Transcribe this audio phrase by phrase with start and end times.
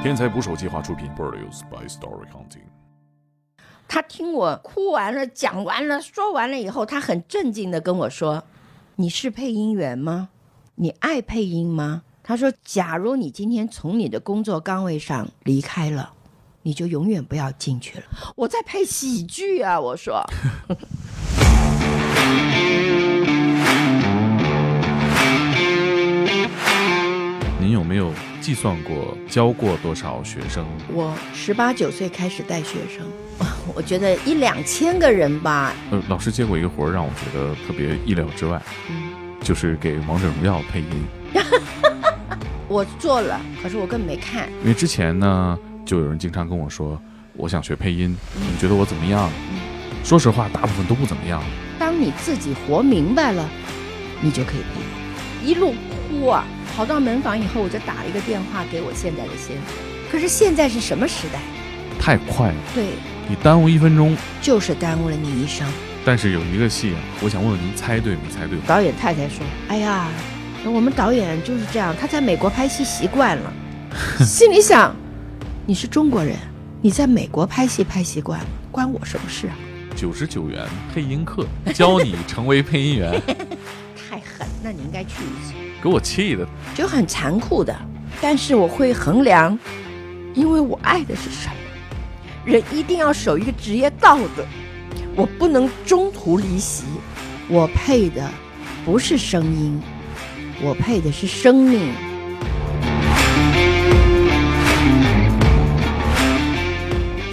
[0.00, 2.62] 天才捕手计划出品，Produced by Story Counting。
[3.88, 8.44] 他听我哭完了、讲完了、说完了以后，他很镇静的跟我说
[8.94, 10.28] ：“你是配音员吗？
[10.76, 16.12] 你爱配音吗？”他说：“假如你今天从你的工作岗位上离开了，
[16.62, 18.04] 你就永远不要进去了。”
[18.36, 20.22] 我在配喜剧啊，我说。
[27.60, 28.12] 您有没有
[28.48, 30.64] 计算过教过多少学生？
[30.90, 33.06] 我十八九岁开始带学生，
[33.76, 35.74] 我觉得一两千个人吧。
[35.90, 38.58] 呃，老师接过一个活儿，让我觉得特别意料之外，
[38.88, 40.86] 嗯，就是给《王者荣耀》配音。
[42.68, 44.48] 我做了，可是我根本没看。
[44.62, 46.98] 因为之前呢，就有人经常跟我说，
[47.34, 49.30] 我想学配音，你觉得我怎么样？
[50.02, 51.42] 说实话，大部分都不怎么样。
[51.78, 53.46] 当你自己活明白了，
[54.22, 55.46] 你就可以配。
[55.46, 55.74] 一路
[56.18, 59.64] 哭啊，跑到门房以后，我就打了一个电话给我现在的先生。
[60.10, 61.38] 可是现在是什么时代？
[62.00, 62.86] 太快了，对，
[63.28, 64.16] 你耽误一分钟。
[64.40, 65.66] 就是耽误了你一生。
[66.04, 68.58] 但是有一个戏啊，我想问问您，猜对没猜对？
[68.66, 70.08] 导演太太说：“哎呀，
[70.64, 73.52] 我们导演就是这样，他在美国拍戏习惯了，
[74.24, 74.94] 心里想，
[75.66, 76.36] 你是中国人，
[76.80, 79.54] 你在美国拍戏拍习惯了，关我什么事啊？
[79.94, 83.20] 九十九元配音课，教你成为配音员，
[84.08, 85.52] 太狠，那你应该去一次。
[85.82, 86.46] 给我气的。
[86.74, 87.74] 就很残酷的，
[88.20, 89.58] 但是我会衡量，
[90.34, 91.54] 因为我爱的是什么。
[92.44, 94.44] 人一定要守一个职业道德，
[95.14, 96.84] 我不能中途离席。
[97.48, 98.28] 我配的
[98.84, 99.80] 不是声音，
[100.62, 101.92] 我配的是生命。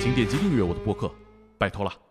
[0.02, 1.12] 请点击订阅我的播客，
[1.58, 2.05] 拜托了。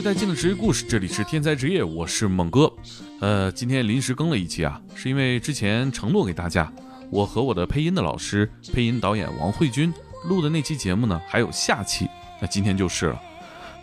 [0.00, 2.72] 最带劲的职业故事，这里是天才职业，我是猛哥。
[3.20, 6.72] 呃，今天临时更了一期啊，是因为之前承诺给大家，
[7.10, 9.92] 我和我的配音的老师、配音导演王慧君
[10.26, 12.08] 录的那期节目呢，还有下期，
[12.40, 13.20] 那今天就是了。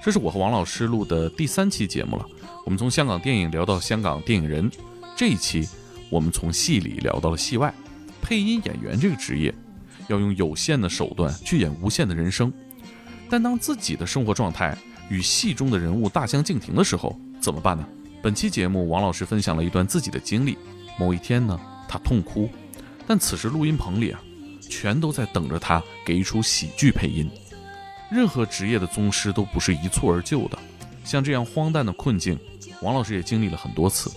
[0.02, 2.26] 这是我和王老师录的第三期节目了，
[2.66, 4.72] 我们从香港电影聊到香港电影人，
[5.16, 5.70] 这一期
[6.10, 7.72] 我们从戏里聊到了戏外，
[8.24, 9.54] 配音演员这个职业，
[10.08, 12.52] 要用有限的手段去演无限的人生，
[13.30, 14.76] 但当自己的生活状态
[15.10, 17.88] 与戏中的人物大相径庭的时候，怎么办呢？
[18.22, 20.58] 本期节目，王老师分享了一段自己的经历。
[21.00, 22.50] 某一天呢，他痛哭，
[23.06, 24.20] 但此时录音棚里啊，
[24.62, 27.30] 全都在等着他给一出喜剧配音。
[28.10, 30.58] 任何职业的宗师都不是一蹴而就的，
[31.04, 32.40] 像这样荒诞的困境，
[32.82, 34.12] 王老师也经历了很多次。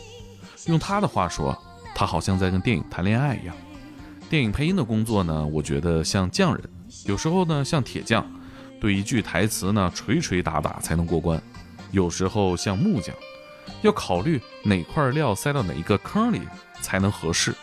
[0.67, 1.57] 用他的话说，
[1.95, 3.55] 他好像在跟电影谈恋爱一样。
[4.29, 6.63] 电影配音的工作呢，我觉得像匠人，
[7.05, 8.25] 有时候呢像铁匠，
[8.81, 11.39] 对一句台词呢锤锤打打才能过关；
[11.93, 13.15] 有时候像木匠，
[13.83, 16.41] 要考虑哪块料塞到哪一个坑里
[16.81, 17.55] 才能合适。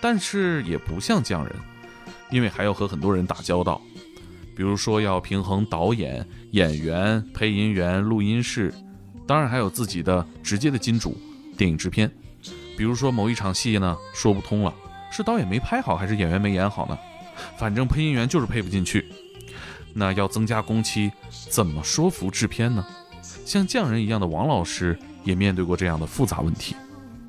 [0.00, 1.54] 但是也不像匠人，
[2.30, 3.80] 因为还要和很多人打交道，
[4.54, 8.72] 比如说要平衡导演、演员、配音员、录音室，
[9.26, 11.16] 当然还有自己的直接的金主——
[11.56, 12.10] 电影制片。
[12.76, 14.72] 比如说某一场戏呢说不通了，
[15.10, 16.96] 是导演没拍好还是演员没演好呢？
[17.58, 19.04] 反正配音员就是配不进去。
[19.98, 21.10] 那要增加工期，
[21.48, 22.86] 怎么说服制片呢？
[23.46, 26.76] 像匠人一样的王老师也面对过这样的复杂问题。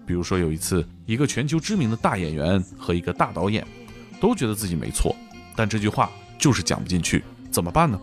[0.06, 3.66] 比如说有一次，一个全球知名的大演员和一个大导演
[4.20, 5.16] 都觉得自己没错，
[5.56, 7.98] 但这句话就是讲不进去，怎么办呢？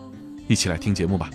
[0.47, 1.29] 一起来听节目吧。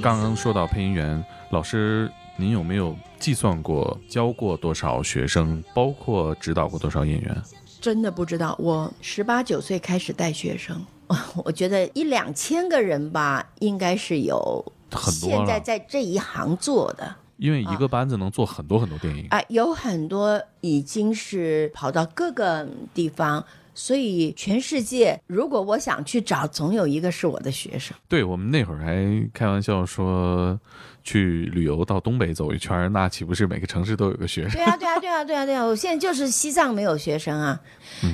[0.00, 7.34] 刚刚说到配音员老师，您有没有计算过教过多少学生，包括指导过多少演员？
[7.80, 10.84] 真的不知道，我十八九岁开始带学生，
[11.42, 14.62] 我觉得一两千个人吧，应该是有。
[14.90, 19.26] 很多现在，在这一行做的因为一个班子能做很多很多电影。
[19.30, 23.42] 啊、有很多已经是跑到各个地方，
[23.74, 27.96] 所以全世界如果我想去找，总有一个是我的学生。
[28.06, 30.60] 对我们那会儿还开玩笑说，
[31.04, 34.52] 去旅游到东北走一圈，那岂不是每个城市都有个学生？
[34.52, 35.62] 对啊，对啊，对啊，对啊，对啊！
[35.64, 37.60] 我现在就是西藏没有学生啊，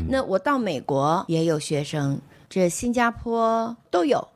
[0.08, 4.28] 那我到美国也有学生，这新加坡都有。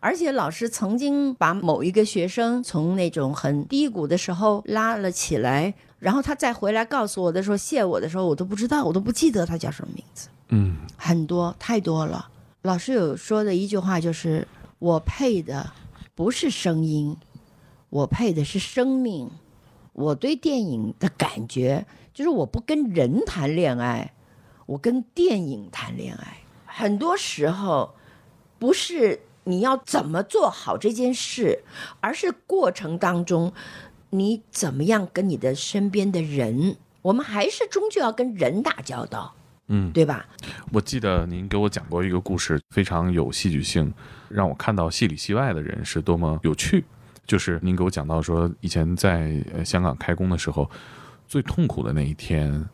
[0.00, 10.28] 而且老师曾经把某一个学生从那种很低谷的时候拉了起来，然后他再回来告诉我的时候，谢我的时候，我都不知道，我都不记得他叫什么名字。
[10.50, 12.28] 嗯，很多太多了。
[12.62, 14.46] 老师有说的一句话就是
[14.78, 15.68] ：“我配的
[16.14, 17.16] 不是声音，
[17.90, 19.30] 我配的是生命。
[19.92, 24.14] 我对电影的感觉就是我不跟人谈恋爱，
[24.66, 26.38] 我跟电影谈恋爱。
[26.66, 27.96] 很多时候
[28.58, 31.64] 不是你要怎么做好这件事，
[32.00, 33.52] 而是过程当中
[34.10, 39.34] 你怎么样跟你的身边的人，我们还是终究要跟人打交道，
[39.66, 40.26] 嗯，对吧？
[40.72, 43.92] 我记得您给我讲过一个故事，非常有戏剧性，
[44.28, 46.84] 让我看到戏里戏外的人是多么有趣。
[47.28, 50.68] 就是您给我讲到说，以前在呃香港开工的时候，
[51.28, 52.66] 最痛苦的那一天，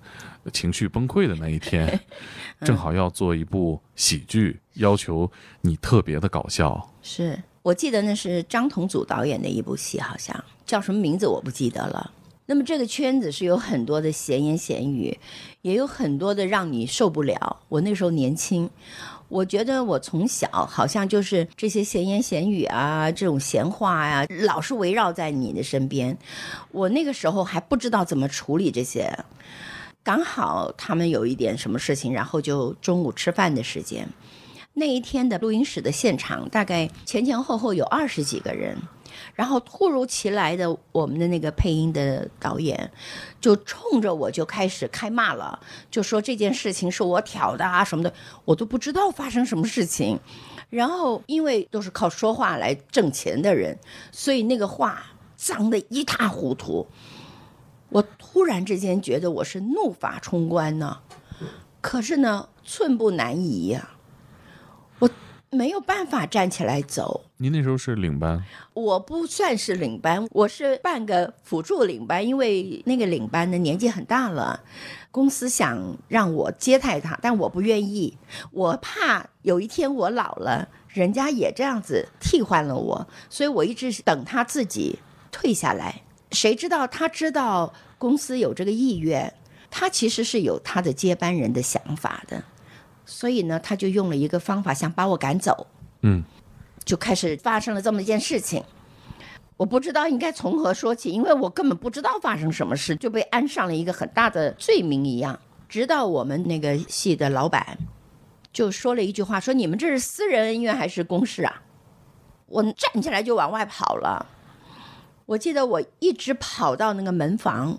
[0.53, 2.01] 情绪崩溃的那一天，
[2.63, 5.31] 正好要做一部喜剧，要求
[5.61, 6.89] 你特别的搞笑。
[7.03, 12.13] 是我记得那是张同祖导演的一部戏，好像叫什么名字我不记得了。
[12.47, 15.19] 那么这个圈子是有很多的闲言闲语，
[15.63, 17.61] 也有很多的让你受不了。
[17.69, 18.69] 我那时候年轻，
[19.29, 26.19] 我觉得我从小好像就是这些闲言闲语啊，这种闲话呀、老是围绕在你的身边。
[26.71, 29.25] 我那个时候还不知道怎么处理这些，
[30.03, 34.07] 刚好他们有一点什么事情，然后就中午吃饭的时间。
[34.75, 38.77] 那一天的录音室的现场，大概前前后后有二十几个人，
[39.35, 42.91] 然后突如其来的，我们的那个配音的导演
[43.41, 45.59] 就冲着我就开始开骂了，
[45.91, 48.13] 就说这件事情是我挑的啊什么的，
[48.45, 50.19] 我都不知道发生什么事情。
[50.71, 53.79] 然后因为都是靠说话来挣钱的人，
[54.11, 55.05] 所以那个话
[55.37, 56.87] 脏得一塌糊涂。
[57.91, 60.99] 我突然之间觉得我是怒发冲冠呢，
[61.81, 63.91] 可是呢，寸步难移呀、
[64.99, 65.09] 我
[65.55, 67.25] 没有办法站起来走。
[67.37, 68.43] 您那时候是领班，
[68.73, 74.61] 我不算是领班，我是半个辅助领班，因为那个领班的年纪很大了，
[75.11, 78.17] 公司想让我接待他，但我不愿意，
[78.51, 84.99] 我怕有一天我老了，人家也这样子替换了我，所以我一直等他自己
[85.31, 86.03] 退下来。
[86.33, 89.33] 谁知道他知道公司有这个意愿，
[89.71, 92.43] 他其实是有他的接班人的想法的，
[93.07, 95.67] 所以呢，他就用了一个方法想把我赶走。
[96.03, 96.23] 嗯，
[96.85, 98.63] 就开始发生了这么一件事情。
[99.57, 105.39] 我不知道应该从何说起，因为我根本不知道发生什么事，就被安上了一个很大的罪名一样。
[105.69, 107.79] 直到我们那个系的老板
[108.53, 111.63] 就说了一句话，说你们这是私人恩怨还是公事啊？
[112.47, 114.27] 我站起来就往外跑了。
[115.27, 117.79] 我记得我一直跑到那个门房，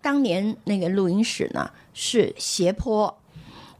[0.00, 3.17] 当年那个录音室呢是斜坡，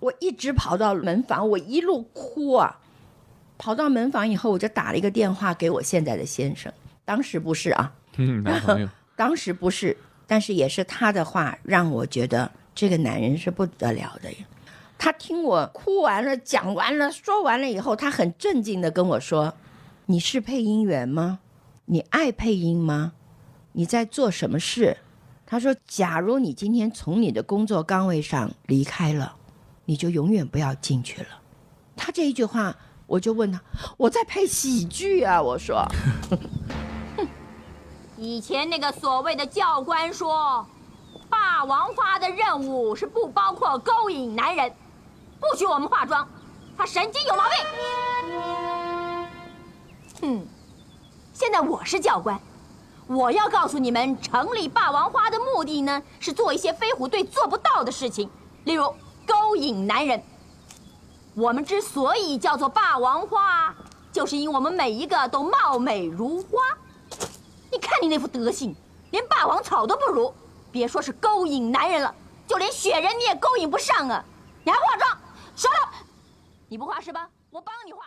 [0.01, 2.79] 我一直跑到门房，我一路哭啊。
[3.59, 6.73] 跑到门房以后，我就打了一个电话给我现在的先生，
[7.05, 9.97] 当时不是啊，嗯，男朋友， 当时不是，
[10.29, 14.39] 但是也是他的话让我觉得这个男人是不得了的呀。
[14.97, 19.55] 他听我哭完了、讲完了、说完了以后，他很镇静的跟我说
[20.07, 21.41] ：“你是配音员吗？
[21.87, 23.13] 你爱配音吗？
[23.73, 24.99] 你在做什么事？”
[25.47, 29.35] 他说：“假如你今天从你的工作岗位上离开了，
[29.89, 31.29] 你就永远不要进去了。”
[31.97, 32.77] 他这一句话，
[33.07, 33.59] 我就问他
[33.97, 35.83] ：“我在配喜剧啊！”我说。
[38.19, 40.67] 以前那个所谓的教官说，
[41.31, 44.71] 霸王花的任务是不包括勾引男人，
[45.41, 46.29] 不许我们化妆，
[46.77, 47.57] 他神经有毛病。
[50.21, 50.47] 哼，
[51.33, 52.39] 现在我是教官，
[53.07, 58.29] 我要告诉你们，成立霸王花的目的呢，是做一些飞虎队做不到的事情，
[58.65, 58.93] 例如
[59.29, 60.21] 勾引男人。
[61.35, 63.73] 我们之所以叫做霸王花，
[64.11, 66.59] 就是因为我们每一个都貌美如花。
[67.71, 68.75] 你看你那副德行，
[69.11, 70.33] 连霸王草都不如，
[70.73, 72.13] 别说是勾引男人了，
[72.47, 74.25] 就连雪人你也勾引不上啊！
[74.65, 75.19] 你还化妆，
[75.55, 75.93] 收了！
[76.69, 77.29] 你不画是吧？
[77.51, 78.01] 我帮你画。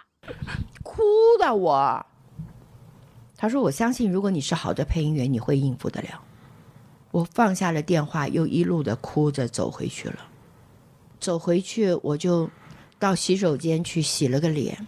[0.84, 1.04] 哭
[1.40, 2.06] 的我。
[3.38, 6.22] 他说：“我相信，如果你是好的配音员，你会应付得了。”
[7.12, 10.20] 我放下了电话，又一路的哭着走回去了。
[11.22, 12.50] 走回去，我就
[12.98, 14.88] 到洗手间去洗了个脸，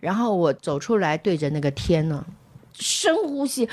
[0.00, 2.26] 然后我走出来，对着那个天呢，
[2.72, 3.68] 深呼吸，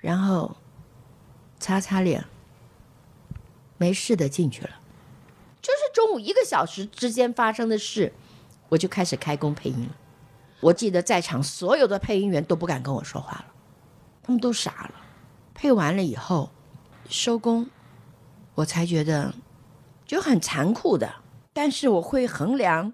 [0.00, 0.56] 然后
[1.58, 2.24] 擦擦脸，
[3.76, 4.70] 没事的进去了。
[5.60, 8.12] 就是中午一个小时之间发生的事，
[8.68, 9.96] 我就开始开工配音了。
[10.60, 13.46] 我记得在场所有的配音员都不敢跟我说话了，
[14.22, 14.94] 他们都傻了。
[15.54, 16.50] 配完了以后，
[17.08, 17.68] 收工，
[18.54, 19.34] 我才觉得
[20.06, 21.16] 就很残酷的。
[21.52, 22.92] 但是我会衡量，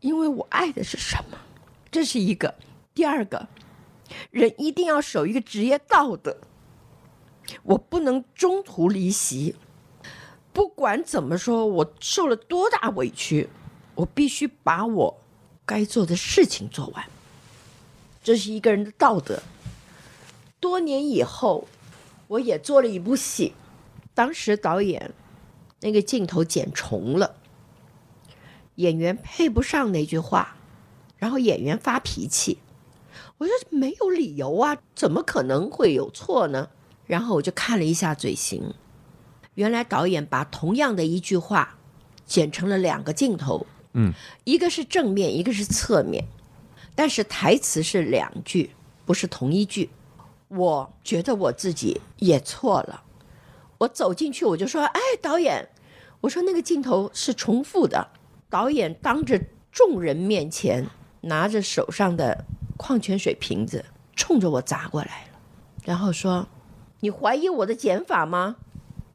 [0.00, 1.38] 因为我爱的是什么，
[1.90, 2.54] 这是一个。
[2.94, 3.48] 第二个，
[4.30, 6.36] 人一定要守一个职业道德，
[7.62, 9.54] 我不能中途离席。
[10.52, 13.48] 不管怎么说，我受了多大委屈，
[13.94, 15.20] 我必须把我
[15.64, 17.04] 该做的事情做完。
[18.24, 19.40] 这是一个人的道德。
[20.58, 21.68] 多年以后，
[22.28, 23.54] 我也做了一部戏，
[24.14, 25.12] 当时导演
[25.80, 27.36] 那个镜头剪重了，
[28.76, 30.56] 演员配不上那句话，
[31.16, 32.58] 然后演员发脾气。
[33.38, 36.70] 我说没有理由啊，怎么可能会有错呢？
[37.06, 38.74] 然后我就看了一下嘴型，
[39.54, 41.78] 原来导演把同样的一句话
[42.24, 44.12] 剪成了两个镜头，嗯，
[44.44, 46.24] 一个是正面，一个是侧面，
[46.94, 48.70] 但是台词是两句，
[49.04, 49.90] 不是同一句。
[50.48, 53.02] 我觉得我自己也错了，
[53.78, 55.68] 我走进去我就说：“哎，导演，
[56.20, 58.08] 我说那个镜头是重复的。”
[58.48, 59.40] 导演当着
[59.72, 60.86] 众人面前
[61.22, 62.44] 拿着手上的
[62.76, 63.84] 矿泉水瓶子
[64.14, 65.38] 冲着我砸过来了，
[65.84, 66.46] 然后说
[67.00, 68.56] ：“你怀疑我的剪法吗？”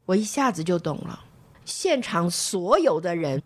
[0.04, 1.24] 我一下子就懂了，
[1.64, 3.42] 现场所有的人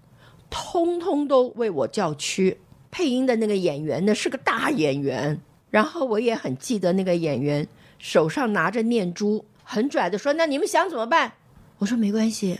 [0.50, 2.60] 通通都为我叫屈。
[2.90, 5.40] 配音的那个演员呢是个大演员，
[5.70, 11.32] 然后我也很记得那个演员手上拿着念珠，很拽的说：“那你们想怎么办？”
[11.78, 12.58] 我说：“没关系，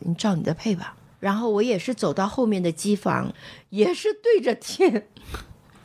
[0.00, 3.32] 你照你的配吧。”然后我也是走到后面的机房，
[3.70, 5.08] 也是对着天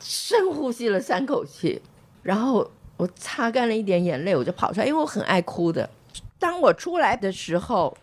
[0.02, 1.82] 深呼吸了三口气，
[2.24, 5.90] 然后我擦干了一点眼泪，我就跑出来，因为我很爱哭的。
[6.38, 7.98] 当我出来的时候，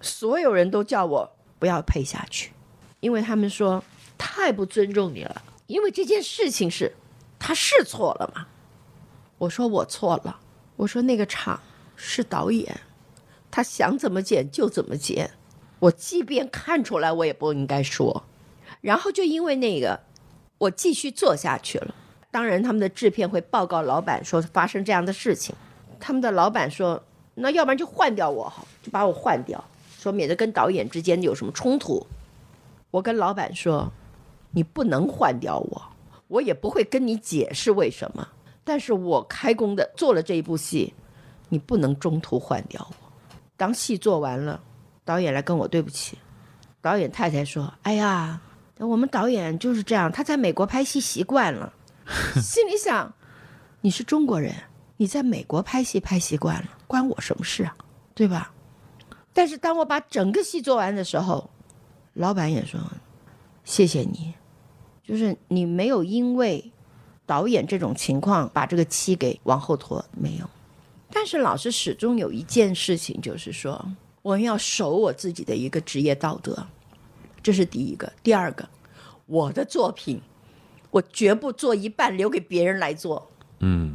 [0.00, 2.52] 所有人都叫我不要配下去，
[3.00, 3.84] 因为他们说
[4.16, 5.42] 太不尊重你了。
[5.66, 6.94] 因为这件事情是
[7.38, 8.46] 他是错了嘛，
[9.38, 10.40] 我说我错了，
[10.76, 11.60] 我说那个场
[11.96, 12.80] 是导演，
[13.50, 15.30] 他想怎么剪就怎么剪，
[15.78, 18.24] 我即便看出来我也不应该说。
[18.80, 20.00] 然后就因为那个，
[20.58, 21.94] 我继续做下去了。
[22.30, 25.54] 当然，他们的制片会报告老板说发生这样的事情，
[25.98, 27.02] 他们的老板说，
[27.34, 29.64] 那要不然就换掉我好，就把我换掉，
[29.98, 32.06] 说免得跟导演之间有什么冲突。
[32.90, 33.90] 我跟老板说，
[34.52, 35.82] 你不能换掉我，
[36.28, 38.28] 我也不会跟你解释为什么。
[38.68, 40.92] 但是我开工的做了这一部戏，
[41.48, 43.12] 你不能中途换掉我。
[43.56, 44.60] 当戏做完了，
[45.06, 46.18] 导演来跟我对不起。
[46.82, 48.42] 导演太太说：“哎呀，
[48.76, 51.72] 我们导演就是这样，他在美国拍戏习惯了。
[52.42, 53.10] ”心里想
[53.80, 54.54] ：“你是中国人，
[54.98, 57.74] 你在美国拍戏拍习惯了，关我什么事啊？
[58.14, 58.52] 对吧？”
[59.32, 61.48] 但是当我把整个戏做完的时候，
[62.12, 62.78] 老板也说
[63.64, 64.34] ：“谢谢你，
[65.02, 66.70] 就是你没有因为
[67.28, 70.48] 导演这种情况把这个期给往后拖，没有。
[71.12, 73.84] 但是老师始终有一件事情，就是说
[74.22, 76.66] 我们要守我自己的一个职业道德，
[77.42, 78.10] 这是第一个。
[78.22, 78.66] 第二个，
[79.26, 80.22] 我的作品，
[80.90, 83.30] 我绝不做一半留给别人来做。
[83.60, 83.94] 嗯，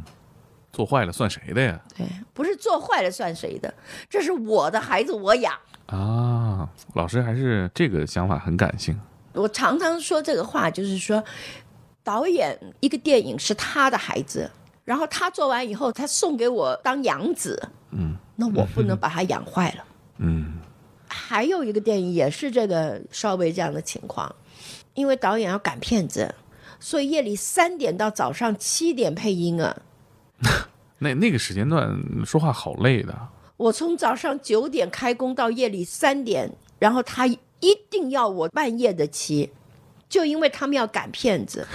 [0.72, 1.80] 做坏了算谁的呀？
[1.96, 3.74] 对，不是做坏了算谁的，
[4.08, 5.52] 这是我的孩子，我养。
[5.86, 8.96] 啊，老师还是这个想法很感性。
[9.34, 11.22] 我常常说这个话，就是说，
[12.04, 14.48] 导演一个电影是他的孩子，
[14.84, 19.84] 然后他做完以后，他送给我当养子，嗯那我不能把他养坏了。
[20.18, 20.60] 嗯
[21.08, 24.32] 还有一个电影也是这个稍微这样的情况，
[24.94, 26.34] 因为导演要赶片子，
[26.78, 29.76] 所以夜里三点到早上七点配音啊。
[30.98, 33.16] 那那个时间段说话好累的。
[33.56, 37.38] 我从早上九点开工到夜里三点，然后他一
[37.88, 39.50] 定要我半夜的骑，
[40.08, 41.66] 就因为他们要赶片子，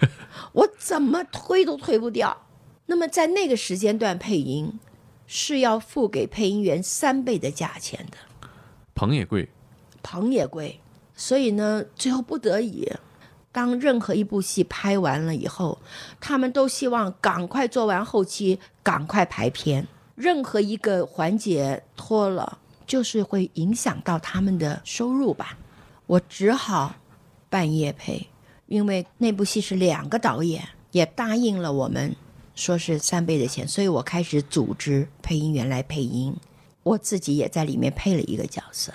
[0.52, 2.44] 我怎么推都推不掉。
[2.86, 4.78] 那么在那个时间段配音，
[5.26, 8.16] 是要付给配音员三倍的价钱的。
[8.94, 9.48] 棚也贵，
[10.02, 10.80] 棚也贵，
[11.14, 12.90] 所以呢，最后不得已，
[13.52, 15.78] 当任何一部戏拍完了以后，
[16.18, 19.86] 他们都希望赶快做完后期，赶快排片。
[20.14, 25.58] 任何一个环节拖了，就是会影响到他们的收入吧。
[26.06, 26.94] 我只好
[27.50, 28.28] 半夜配，
[28.66, 32.14] 因为那部戏是两个导演，也答应了我们，
[32.54, 36.36] 说是三倍的钱，所以我开始组织配音员来配音。
[36.82, 38.92] 我自己也在里面配了一个角色。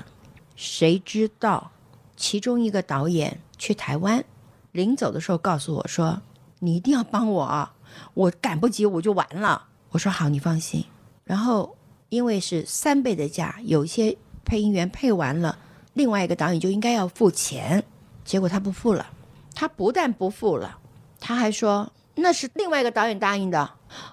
[0.55, 1.71] 谁知道，
[2.15, 4.23] 其中一个导演去台湾，
[4.71, 6.21] 临走的时候告诉我说
[6.59, 7.75] ：“你一定要帮我啊，
[8.13, 10.83] 我赶不及我就完了。”我说：“好，你放心。”
[11.23, 11.75] 然后
[12.09, 15.59] 因为是三倍的价，有些配音员配完了，
[15.93, 17.83] 另外一个导演就应该要付钱，
[18.23, 19.05] 结果他不付了。
[19.55, 20.77] 他不但不付了，
[21.19, 23.69] 他还说那是另外一个导演答应的。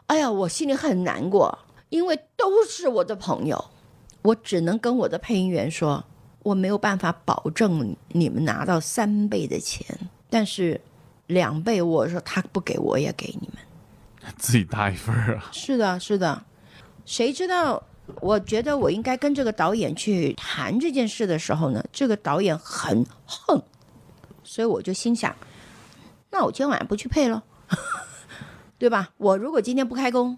[0.07, 3.64] 哎呀，我心里很难过，因为都是我的朋友，
[4.23, 6.05] 我只能跟我的配音员说，
[6.43, 9.87] 我没有办法保证你们拿到三倍的钱，
[10.29, 10.79] 但是
[11.26, 14.33] 两倍，我说他不给我也给你们。
[14.37, 15.49] 自己搭一份儿啊。
[15.52, 16.45] 是的，是的，
[17.07, 17.83] 谁知道？
[18.21, 23.62] 我觉得我应该跟这个导演去谈这件事的时候呢，这个导演很横，
[24.50, 25.33] 所以我就心想，
[26.33, 27.45] 那我今天晚上不去配了，
[28.78, 29.11] 对吧？
[29.16, 30.37] 我如果今天不开工，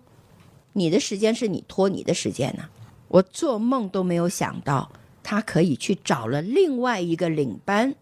[0.75, 2.65] 你的时间是你拖你的时间呢、
[3.09, 4.93] 我做梦都没有想到，
[5.23, 7.95] 他可以去找了另外一个领班，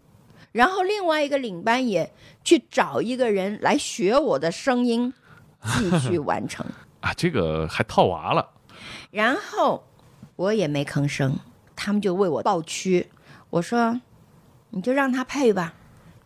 [0.51, 2.13] 然后另外一个领班也
[2.43, 5.15] 去找一个人来学我的声音，
[5.63, 6.67] 继续 完成。
[6.99, 8.51] 啊，这个还套娃了。
[9.13, 9.85] 然后
[10.35, 11.39] 我也没吭声，
[11.77, 13.09] 他们就为我抱屈。
[13.51, 14.01] 我说
[14.71, 15.75] ：“你就让他配吧，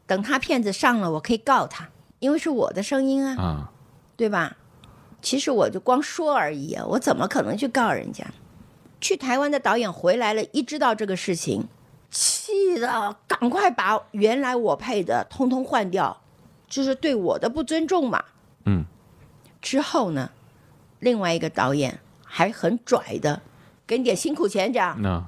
[0.07, 3.73] 等他片子上了，我可以告他，因为是我的声音啊，啊，
[4.17, 4.57] 对吧？”
[5.23, 8.27] 其实我就光说而已啊，我怎么可能去告人家？
[9.01, 11.67] 去台湾的导演回来了，一知道这个事情，
[12.11, 16.21] 气的赶快把原来我配的通通换掉，
[16.69, 18.23] 就是对我的不尊重嘛。
[18.67, 18.85] 嗯，
[19.63, 20.31] 之后呢，
[21.01, 23.41] 另外一个导演还很拽的，
[23.87, 25.01] 给你点辛苦钱这样。
[25.01, 25.25] 那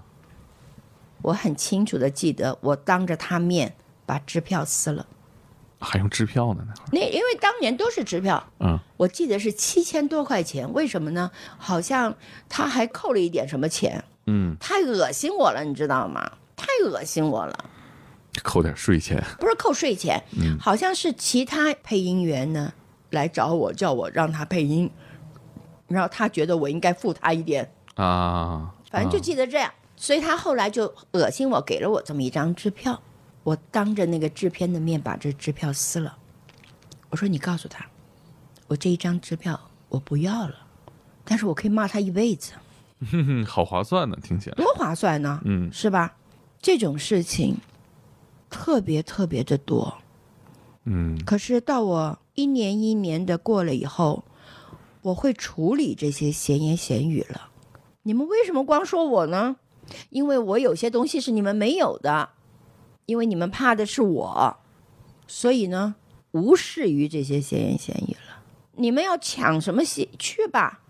[1.22, 3.74] 我很清楚的记得，我当着他面
[4.06, 5.04] 把支票撕了。
[5.78, 6.64] 还用支票呢？
[6.90, 10.72] 那因为当年都是支票，嗯，我记得是七千多块钱。
[10.72, 11.30] 为什么呢？
[11.58, 12.16] 好像
[12.48, 16.32] 他还扣了一点什么钱，嗯，太恶心我了，你知道吗？
[16.56, 17.64] 太恶心我了，
[18.42, 19.22] 扣点税钱。
[19.38, 22.72] 不是扣税钱，嗯好像是其他配音员呢
[23.10, 24.90] 来找我，叫我让他配音，
[25.88, 33.02] 然后他觉得我应该付他一点，啊，反正就记得这样，所以他后来就恶心我，给了我这么一张支票。
[33.46, 36.18] 我当着那个制片的面把这支票撕了。
[37.10, 37.86] 我说：“你告诉他，
[38.66, 40.66] 我这一张支票我不要了，
[41.24, 42.54] 但是我可以骂他一辈子，
[43.12, 44.56] 嗯，好划算呢，听起来。
[44.56, 46.16] 多划算呢，嗯是吧？
[46.60, 47.58] 这种事情
[48.50, 49.96] 特别特别的多。
[50.82, 54.24] 嗯可是到我一年一年的过了以后，
[55.02, 57.50] 我会处理这些闲言闲语了。
[58.02, 59.54] 你们为什么光说我呢？
[60.10, 62.30] 因为我有些东西是你们没有的，
[63.06, 64.56] 因为你们怕的是我，
[65.26, 65.94] 所以呢，
[66.32, 68.42] 无视于这些闲言闲语了。
[68.72, 70.82] 你们要抢什么戏去吧？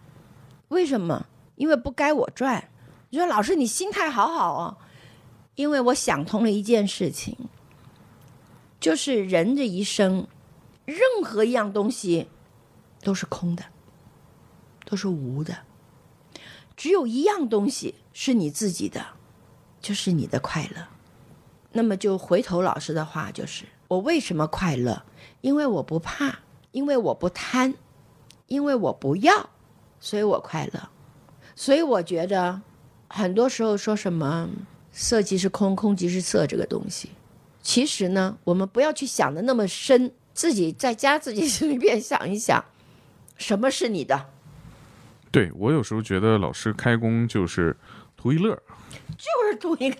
[0.68, 1.26] 为什么？
[1.54, 2.68] 因为不该我赚。
[3.10, 4.78] 你说老师，你心态好好哦，
[5.54, 7.36] 因为我想通了一件事情。
[8.80, 10.26] 就是人的一生，
[10.84, 12.28] 任何一样东西
[13.02, 13.64] 都是空的，
[14.84, 15.58] 都是无的。
[16.76, 19.06] 只有一样东西是你自己的，
[19.80, 20.86] 就是你的快乐。
[21.76, 25.02] 那么就回头老师的话，就是我为什么快乐？
[25.42, 26.38] 因为我不怕，
[26.72, 27.74] 因为我不贪，
[28.46, 29.50] 因为我不要，
[30.00, 30.88] 所以我快乐。
[31.54, 32.62] 所以我觉得，
[33.08, 34.48] 很多时候说什么
[34.90, 37.10] 色即是空，空即是色这个东西，
[37.62, 42.64] 其实呢，我们不要去想的那么深，自己在家自己 随便想一想，
[43.36, 44.26] 什么是你的，
[45.30, 47.76] 对我有时候觉得老师开工就是
[48.16, 48.58] 图一乐。
[49.18, 49.96] 就是图一个。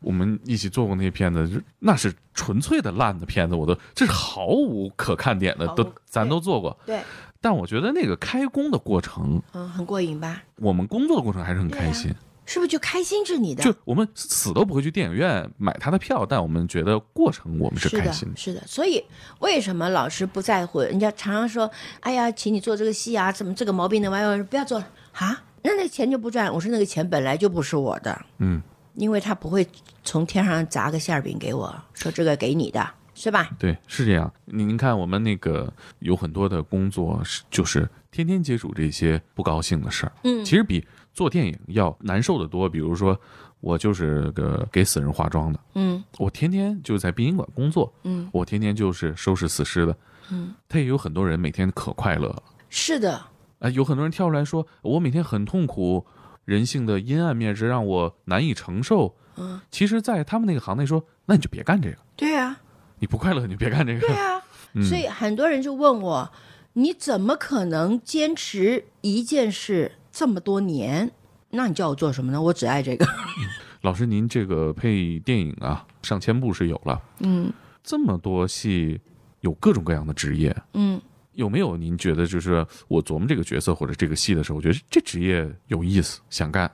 [0.00, 6.76] 我们一起做过那些片子，那是纯粹的烂的片子，我都这是毫无可看点的，都咱都做过。
[6.86, 7.00] 对，
[7.40, 10.42] 但我觉得那个开工的过程，嗯，很过瘾吧？
[10.56, 12.14] 我们工作的过程还是很开心。
[12.44, 13.62] 是不是就开心是你的？
[13.62, 18.36] 就我们死都不会去电影院买他的票，但我们觉得过程我们是开的心，的。
[18.36, 18.60] 是的。
[18.66, 19.02] 所以
[19.38, 20.80] 为什么老师不在乎？
[20.80, 26.52] 人家常常说：“哎呀，请你做这个戏啊，怎么这个毛病那玩意儿不要做了啊？”那那钱就不赚。
[26.52, 28.60] 我说那个钱本来就不是我的，嗯，
[28.94, 29.66] 因为他不会
[30.04, 33.50] 从天上砸个馅儿饼给我，说这个给你的，是吧？
[33.58, 34.32] 对，是这样。
[34.46, 40.44] 您您看，我们那个有很多的工作是就是天天接触这些不高兴的事儿，嗯。
[40.44, 42.68] 其实比做电影要难受的多。
[42.68, 43.18] 比如说，
[43.60, 46.02] 我就是个给死人化妆的，嗯。
[46.18, 49.96] 我天天就在殡仪馆工作，嗯，我天天就是收拾死尸的，
[50.30, 53.22] 嗯，他也有很多人每天可快乐了，是的，
[53.58, 56.04] 啊、有很多人跳出来说，我每天很痛苦，
[56.44, 59.16] 人性的阴暗面是让我难以承受。
[59.36, 62.60] 嗯，其实，在他们那个行内说，那你就别干这个，对啊，
[62.98, 64.00] 你不快乐你就别干这个。
[64.00, 64.42] 对啊。
[64.74, 66.32] 嗯所以很多人就问我，
[66.72, 71.12] 你怎么可能坚持一件事这么多年？
[71.50, 72.40] 那你叫我做什么呢？
[72.40, 73.06] 我只爱这个。
[73.82, 77.52] 老师，您这个配电影啊，上千部是有了，嗯
[77.82, 78.98] 这么多戏，
[79.40, 80.98] 有各种各样的职业，嗯，
[81.34, 86.70] 有没有您觉得就是我琢磨这个角色或者这个戏的时候，我觉得这职业有意思，想干？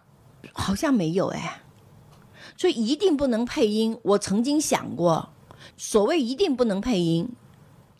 [0.52, 1.62] 好像没有哎。
[2.56, 3.96] 所以一定不能配音。
[4.02, 5.28] 我曾经想过，
[5.76, 7.28] 所谓一定不能配音，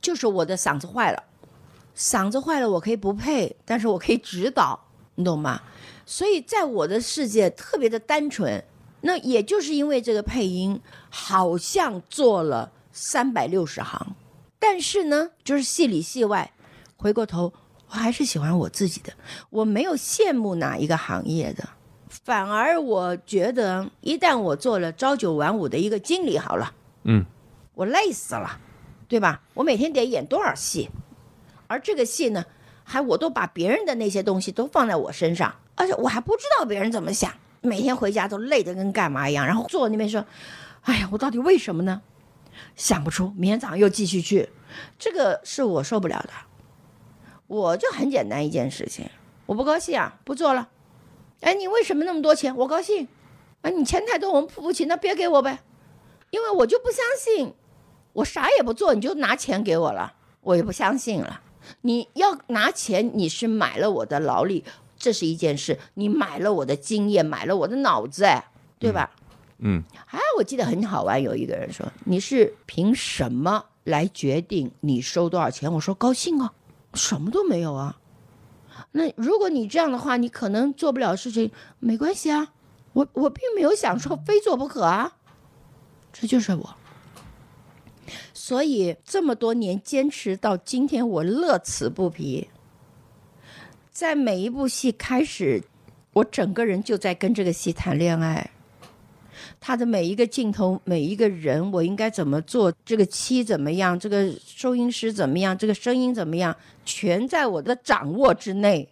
[0.01, 1.23] 就是我的嗓子坏了，
[1.97, 4.79] 嗓子坏了我可以不配，但是我可以指导，
[5.15, 5.61] 你懂吗？
[6.05, 8.65] 所以在我的世界特别的单纯。
[9.01, 14.17] 那也就是因为这个配音，好像做了三百六十行，
[14.59, 16.53] 但是呢，就是戏里戏外，
[16.97, 17.53] 回过头
[17.89, 19.13] 我还是喜欢我自己的，
[19.51, 21.69] 我没有羡慕哪一个行业的。
[22.25, 26.73] 反而我觉得，一旦我做了朝九晚五的一个经理，好了，
[27.05, 27.25] 嗯，
[27.75, 28.59] 我累死了，
[29.07, 29.43] 对吧？
[29.55, 30.91] 我每天得演多少戏，
[31.67, 32.45] 而这个戏呢，
[32.83, 40.25] 还我都把别人的那些东西都放在我身上，而且我还不知道别人怎么想，每天回家都累得跟干嘛一样，然后坐那边说
[40.83, 42.03] ：“哎呀，我到底为什么呢？
[42.79, 44.49] 想不出，明天早上又继续去，
[44.99, 46.31] 这个是我受不了的。
[47.49, 49.11] 我就很简单一件事情，
[49.47, 50.69] 我不高兴啊，不做了。
[51.41, 52.57] 哎，你为什么那么多钱？
[52.57, 53.09] 我高兴。
[53.63, 55.59] 哎，你钱太多，我们付不起，那别给我呗，
[56.31, 57.53] 因为我就不相信，
[58.13, 61.41] 我啥也不做，你就拿钱给我了，我也不相信了。
[61.81, 64.65] 你要拿钱，你是买了我的劳力，
[64.97, 69.11] 这是一件事；你买了我的经验，买了我的脑子，哎，对吧？
[69.59, 76.53] 嗯，哎我记得很好玩，有一个人说：“你是凭什么来决定你收多少钱？”我说：“高兴啊，
[76.95, 77.99] 什么都没有啊。”
[78.93, 82.53] 那如果你这样的话，你可能做不了事情，没关系啊。
[82.93, 85.17] 我我并没有想说非做不可啊，
[86.13, 86.77] 这就是我。
[88.33, 92.49] 所以这么多年坚持到今天，我乐此不疲。
[93.91, 95.65] 在每一部戏开始，
[96.13, 98.51] 我整个人就在跟这个戏谈恋爱。
[99.61, 102.73] 他的每一个镜头，每一个人，我应该怎么做？
[102.85, 103.99] 这个漆怎么样？
[103.99, 105.57] 这个收音师怎么样？
[105.57, 106.55] 这个声音怎么样？
[106.85, 108.89] 全在我的掌握之内。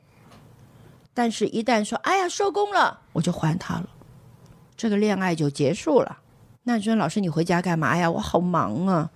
[1.15, 3.89] 但是，一旦说“哎呀，收工了”，我就还他了，
[4.77, 6.19] 这个恋爱就结束了。
[6.65, 8.11] 那你说，老师，你回家干嘛呀？
[8.11, 9.09] 我好忙啊。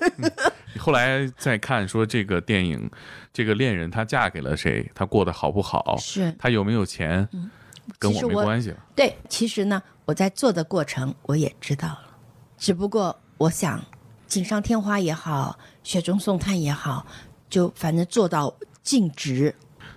[0.72, 2.90] 你后来再看说这个电影，
[3.32, 4.90] 这个恋人她嫁给了谁？
[4.94, 5.96] 她过得好不好？
[5.98, 7.28] 是她有没有钱？
[7.98, 8.76] 跟我没关系了。
[8.94, 12.02] 对，其实呢，我在做的过程我也知道了，
[12.58, 13.82] 只不过我想，
[14.26, 17.06] 锦上添花也好，雪中送炭也好，
[17.48, 19.54] 就反正做到尽职。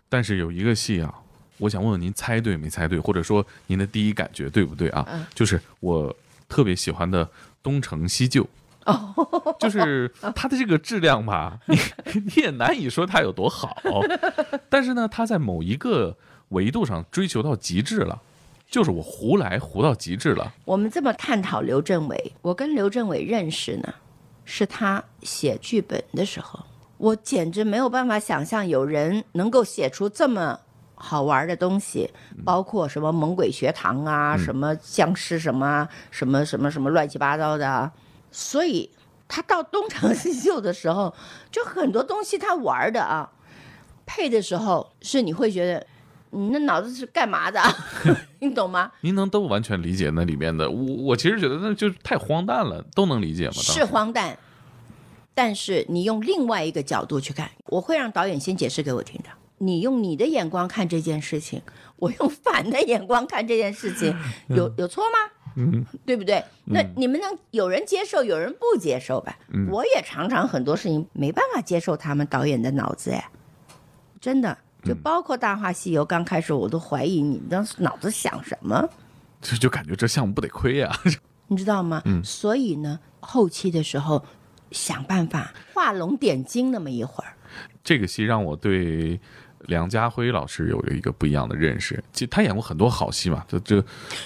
[0.10, 1.14] 但是有一个戏啊，
[1.58, 5.06] 我想问问您猜对没猜对，或者说您的第一感觉对不对啊？
[5.12, 6.16] 嗯就是我
[6.48, 7.26] 特别喜欢的
[7.64, 8.44] 《东成西就》。
[8.86, 11.76] 哦，就是它的这个质量吧，你
[12.24, 13.76] 你也难以说它有多好，
[14.70, 16.16] 但是呢，它在某一个
[16.50, 18.22] 维度上追求到极致了，
[18.70, 20.54] 就是我胡来胡到极致了。
[20.64, 23.94] 我们这么探讨刘镇伟，我跟刘镇伟认识呢，
[24.46, 26.60] 是他写剧本的时候，
[26.98, 30.60] 我简直没有办法想象有人能够写出这么
[30.94, 32.12] 好玩的东西，
[32.46, 37.92] 包括什么猛鬼学堂啊，什么僵尸什么啊什么什么什么乱七八糟的啊，
[38.32, 38.90] 所以
[39.28, 41.14] 他到东成西就的时候，
[41.52, 43.32] 就很多东西他玩的啊，
[44.06, 45.88] 配的时候是你会觉得。
[46.36, 47.60] 你那脑子是干嘛的？
[48.40, 48.92] 你懂吗？
[49.02, 53.54] 您能都完全理解那里面的，我我其实觉得那就太荒诞了，都能理解吗？
[53.54, 54.38] 是荒诞，
[55.34, 59.30] 但是你用另外一个角度去看，我会让导演先解释给我听的。
[59.58, 61.62] 你用你的眼光看这件事情，
[61.96, 64.14] 我用反的眼光看这件事情，
[64.50, 65.32] 有有错吗？
[65.58, 66.44] 嗯，对不对？
[66.66, 69.38] 那你们能有人接受，有人不接受吧？
[69.72, 73.30] 我也常常很多事情没办法接受他们导演的脑子哎，
[74.20, 78.88] 真的，就包括《大话西游》刚开始，我都怀疑你当时脑子想什么。
[79.42, 80.92] 就就感觉这项目不得亏呀、
[81.48, 82.02] 你知道吗？
[82.06, 84.24] 嗯所以呢，后期的时候
[84.72, 87.34] 想办法画龙点睛那么一会儿。
[87.84, 89.20] 这个戏让我对
[89.68, 92.04] 梁家辉老师有一个不一样的认识。
[92.12, 93.84] 其实他演过很多好戏嘛，这这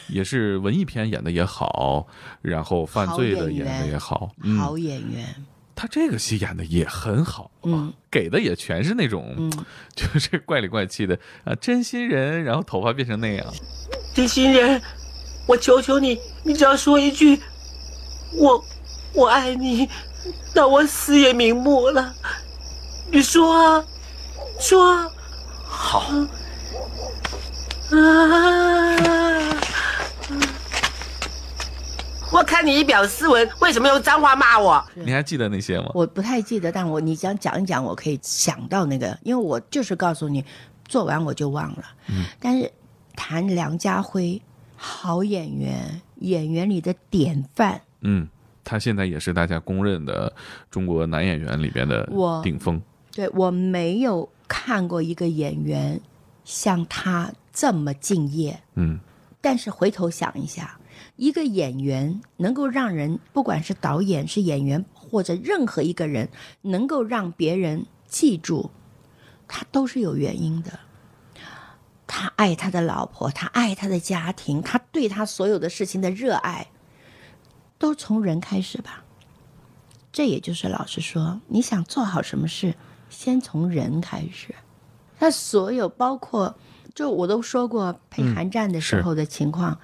[0.08, 2.08] 也是文艺片演的也好，
[2.42, 5.26] 然后犯罪的演的也好，嗯，好演员，
[5.80, 9.50] 他这个戏演的也很好，嗯，给的也全是那种，嗯
[9.96, 13.48] 就是怪里怪气的啊，真心人，然后头发变成那样，
[14.14, 14.82] 真心人，
[15.48, 17.40] 我求求你，你只要说一句
[18.36, 18.62] “我
[19.14, 19.88] 我爱你”，
[20.54, 22.14] 那我死也瞑目了。
[23.10, 23.86] 你说啊，
[24.60, 25.10] 说啊。
[25.72, 26.00] 好，
[27.92, 28.98] 啊！
[32.32, 34.84] 我看你一表斯文，为什么用脏话骂我？
[34.94, 35.90] 你还记得那些吗？
[35.94, 40.46] 我不太记得，但我你想讲一讲，我可以想到那个，因为我就是告诉你，
[40.88, 41.84] 做完我就忘了。
[42.08, 42.72] 嗯，但是
[43.16, 44.40] 谈梁家辉，
[44.76, 47.82] 好演员，演员里的典范。
[48.02, 48.28] 嗯，
[48.64, 50.32] 他现在也是大家公认的
[50.70, 52.80] 中国男演员里边的我顶峰。
[53.12, 56.00] 对我没有看过一个演员
[56.46, 58.58] 像他这么敬业。
[58.76, 59.00] 嗯，
[59.42, 60.79] 但是回头想一下，
[61.20, 66.30] 一个演员能够让人，不管是导演、是演员，或者任何一个人，
[66.62, 68.72] 能够让别人记住，
[69.46, 70.80] 他都是有原因的。
[72.08, 76.68] 他爱他的老婆，他爱他的家庭，他对他所有的事情的热爱，
[77.78, 79.04] 都从人开始吧。
[80.14, 82.76] 这也就是老实说，你想做好什么事，
[83.10, 84.56] 先从人开始。
[85.20, 86.56] 他所有包括，
[86.96, 89.78] 就我都说过陪韩战的时候的情况，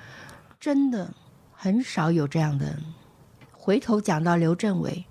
[0.62, 1.13] 真的
[1.56, 2.78] 很少有这样的。
[3.52, 5.06] 回头讲到刘镇伟，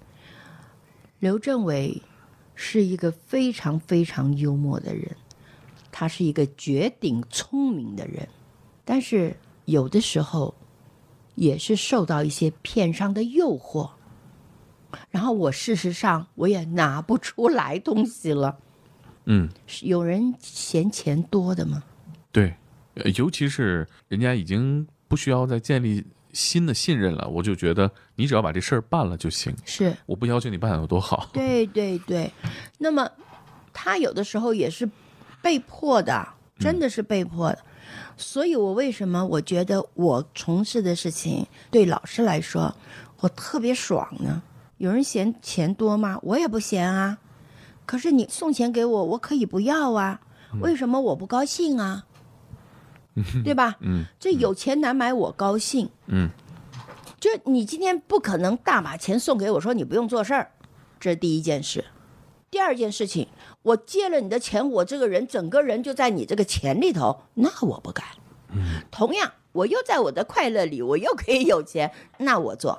[1.19, 2.01] 刘镇伟
[2.55, 5.17] 是一个非常非常幽默的人，
[5.91, 8.29] 他是一个绝顶聪明的人，
[8.85, 10.55] 但是有的时候
[11.35, 13.91] 也是受到一些片商的诱惑，
[15.11, 18.59] 然后我事实上我也拿不出来东西了。
[19.25, 19.49] 嗯，
[19.83, 21.83] 有人嫌钱多的吗？
[22.31, 22.55] 对，
[22.95, 31.31] 呃尤其是人家已经不需要再建立新的信任了，我就觉得你只要把这事儿办了就行，是我不要求你办的有多好。
[31.33, 32.31] 对对对，
[32.79, 33.09] 那么
[33.73, 34.87] 他有的时候也是
[35.41, 37.59] 被迫的，真的是被迫的。
[38.17, 42.75] 所以我为什么我觉得我从事的事情对老师来说，
[43.21, 44.43] 我特别爽呢？
[44.79, 46.19] 有人嫌钱多吗？
[46.23, 47.19] 我也不嫌啊。
[47.87, 50.21] 可是你送钱给我，我可以不要啊。
[50.61, 52.05] 为什么我不高兴啊？
[53.45, 53.77] 对吧？
[53.81, 55.89] 嗯这有钱难买我高兴。
[56.07, 56.31] 嗯，
[57.21, 60.51] 就你今天不可能大把钱送给我，说你不用做事儿，
[60.99, 61.85] 这是第一件事。
[62.51, 63.29] 第二件事情，
[63.63, 68.05] 我借了你的钱，我这个人整个人就在你这个钱里头，那我不干。
[68.91, 72.79] 同样，我又在我的快乐里，我又可以有钱，那我做。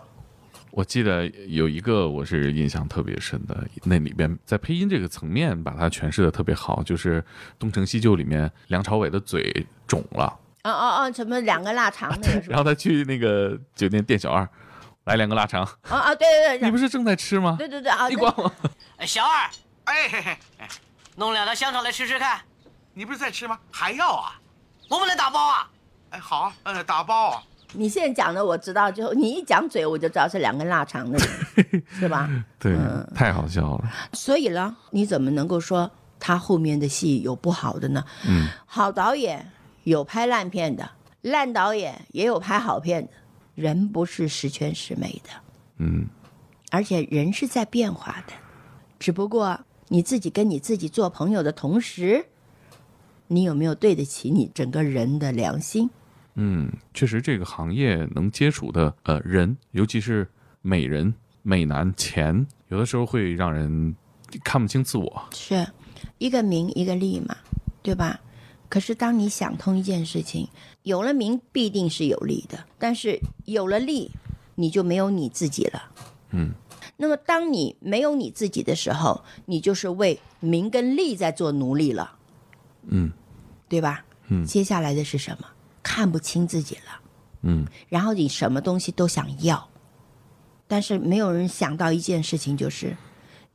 [0.75, 7.21] 我记得有一个我是印象特别深的，那里边在配音这个层面把它诠释的特别好，就是
[7.57, 11.11] 《东成西就》里面梁朝伟的嘴肿了，啊啊啊！
[11.13, 12.13] 什么两个腊肠？
[12.49, 14.45] 然后他去那个酒店店小二，
[15.05, 17.55] 来两个腊肠，啊啊，对对对， 你不是正在吃吗？
[17.57, 18.07] 对对对啊！
[18.11, 18.51] 你管我？
[18.97, 19.49] 哎，小二，
[19.85, 20.67] 哎嘿嘿，哎，
[21.15, 22.41] 弄两条香肠来吃吃看，
[22.93, 23.57] 你不是在吃吗？
[23.71, 24.37] 还要啊？
[24.89, 25.69] 我们来打包啊。
[26.09, 27.43] 哎，好啊，嗯，打包啊。
[27.73, 31.19] 你现在讲的我知道，就你一讲嘴我就知道是两根腊肠的，
[31.99, 32.29] 是吧？
[32.59, 33.91] 对，嗯太好笑了。
[34.13, 38.03] 所以呢，你怎么能够说他后面的戏有不好的呢？
[38.27, 39.51] 嗯，好导演
[39.83, 40.89] 有拍烂片的，
[41.21, 43.11] 烂导演也有拍好片的。
[43.55, 45.29] 人不是十全十美的，
[45.77, 46.07] 嗯，
[46.71, 48.33] 而且人是在变化的。
[48.99, 52.25] 只不过你自己跟你自己做朋友的同时，
[53.27, 55.89] 你有没有对得起你整个人的良心？
[56.35, 60.27] 嗯，确实，这个行业能接触的呃人，尤其是
[60.61, 63.95] 美人、美男、钱，有的时候会让人
[64.43, 65.27] 看不清自我。
[65.31, 65.65] 是
[66.17, 67.35] 一个名一个利嘛，
[67.81, 68.19] 对吧？
[68.67, 70.49] 可是当你想通一件事情，
[70.83, 74.11] 有了名必定是有利的，但是有了利，
[74.55, 75.83] 你就没有你自己了。
[76.31, 76.51] 嗯，
[76.97, 82.17] 那么当你没有你自己的时候，你就是为名跟利在做奴隶了，
[82.87, 83.09] 嗯
[83.69, 84.03] 对吧？
[84.27, 85.47] 嗯接下来的是什么？
[85.85, 86.99] 看不清自己了，
[87.43, 89.69] 嗯然后你什么东西都想要，
[90.67, 92.97] 但是没有人想到一件事情，就是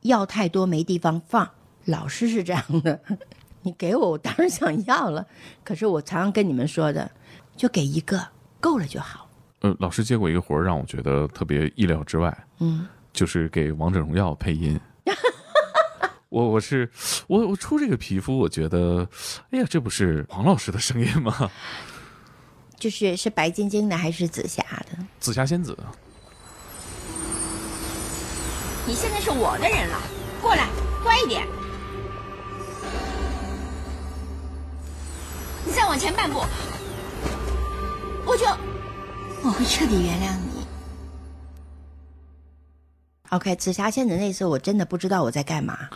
[0.03, 1.47] 要太多没地方放。
[1.85, 2.97] 老师是这样的，
[3.63, 5.27] 你给我，我当然想要了。
[5.65, 7.11] 可是我常常跟你们说的，
[7.57, 8.25] 就给一个
[8.61, 9.27] 够了就好。
[9.59, 14.79] 呃，老师接过一个活儿，让我觉得特别意料之外，嗯，就是给《王者荣耀》配音。
[16.29, 16.89] 我我是
[17.27, 19.05] 我我出这个皮肤，我觉得，
[19.49, 21.51] 哎呀，这不是黄老师的声音吗？
[22.81, 24.97] 就是是白晶晶的还是紫霞的？
[25.19, 25.77] 紫霞仙子，
[28.87, 30.01] 你现在是我的人了，
[30.41, 30.67] 过来，
[31.03, 31.47] 乖一点。
[35.63, 36.39] 你再往前半步，
[38.25, 38.47] 我就
[39.43, 40.65] 我会彻底原谅你。
[43.29, 45.87] OK，紫霞仙子那次我真的不知道我在干嘛，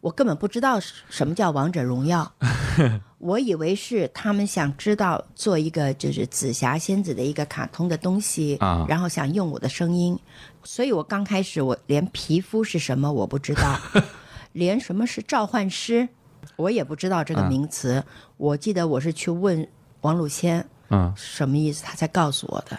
[0.00, 2.32] 我根本不知道什么叫王者荣耀，
[3.18, 8.86] 我以为是他们想知道做一个就是紫霞仙子的一个卡通的东西，啊。
[8.88, 10.18] 然后想用我的声音，
[10.62, 13.78] 所以我刚开始我连皮肤是什么我不知道，
[14.52, 16.08] 连什么是召唤师
[16.56, 18.04] 我也不知道这个啊名词，
[18.36, 19.68] 我记得我是去问
[20.02, 22.78] 王鲁谦，嗯什么意思，他才告诉我的。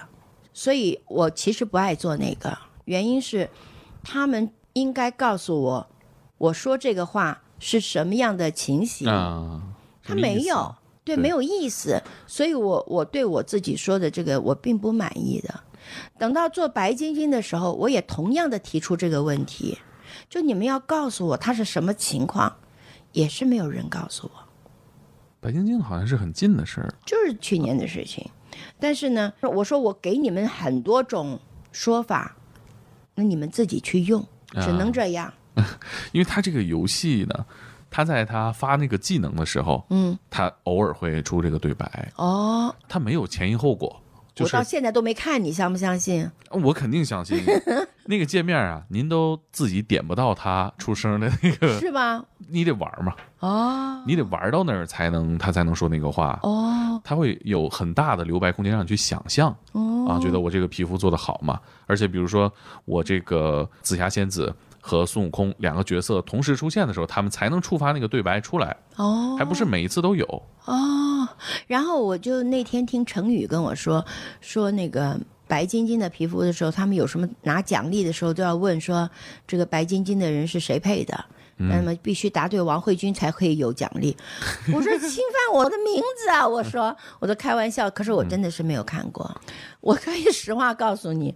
[0.53, 3.49] 所以我其实不爱做那个，原因是
[4.03, 5.87] 他们应该告诉我，
[6.39, 9.07] 我说这个话是什么样的情形。
[9.07, 9.61] 啊，
[10.03, 12.01] 他没有，对，对没有意思。
[12.25, 15.53] 所以我我对我自己说的这个我并不满意的。
[16.17, 19.77] 等到做白晶晶的时候，我也同样的提出这个问题，
[20.29, 22.55] 就你们要告诉我他是什么情况，
[23.11, 24.39] 也是没有人告诉我。
[25.41, 28.29] 白晶晶好像是很近的事儿，就是去年的事情。
[28.79, 31.39] 但是呢，我说我给你们很多种
[31.71, 32.35] 说法，
[33.15, 34.25] 那你们自己去用，
[34.61, 35.33] 只能这样。
[36.11, 37.45] 因为他这个游戏呢，
[37.89, 44.01] 他在他发那个技能的时候，嗯，他偶尔会出这个对白，哦，他没有前因后果，
[44.35, 46.29] 就是我到现在都没看，你相不相信？
[46.51, 47.39] 我肯定相信。
[48.05, 52.25] 那个界面啊，您都自己点不到他出声的那个，是吧？
[52.47, 54.03] 你得玩嘛，哦。
[54.07, 56.99] 你得玩到那儿才能他才能说那个话，哦。
[57.03, 62.51] 他会有很大的留白空间让你去想象哦啊，觉得我这个皮肤做的好嘛，而且比如说
[62.85, 64.51] 我这个紫霞仙子
[64.89, 70.25] 和孙悟空两个角色同时出现的时候，他们才能触发那个对白出来，哦，还不是每一次都有。
[70.65, 71.27] 哦，
[71.67, 74.03] 然后我就那天听成宇跟我说，
[74.41, 79.07] 说那个白晶晶的皮肤的时候，他们有什么拿奖励的时候都要问说，
[79.45, 81.23] 这个白晶晶的人是谁配的。
[81.61, 84.15] 那么必须答对王慧君才可以有奖励。
[84.73, 86.47] 我说侵犯我的名字啊！
[86.47, 89.29] 我说我都开玩笑，可是我真的是没有看过。
[89.81, 91.35] 我可以实话告诉你，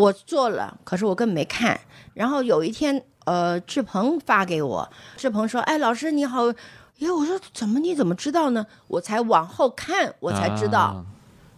[0.00, 1.78] 我做了，可是我根本没看。
[2.14, 6.44] 然后有一天，呃，志鹏发给我，志鹏说：“哎，老师你好。”
[7.00, 8.66] 哎，我说怎么你怎么知道呢？
[8.86, 11.04] 我才往后看，我才知道啊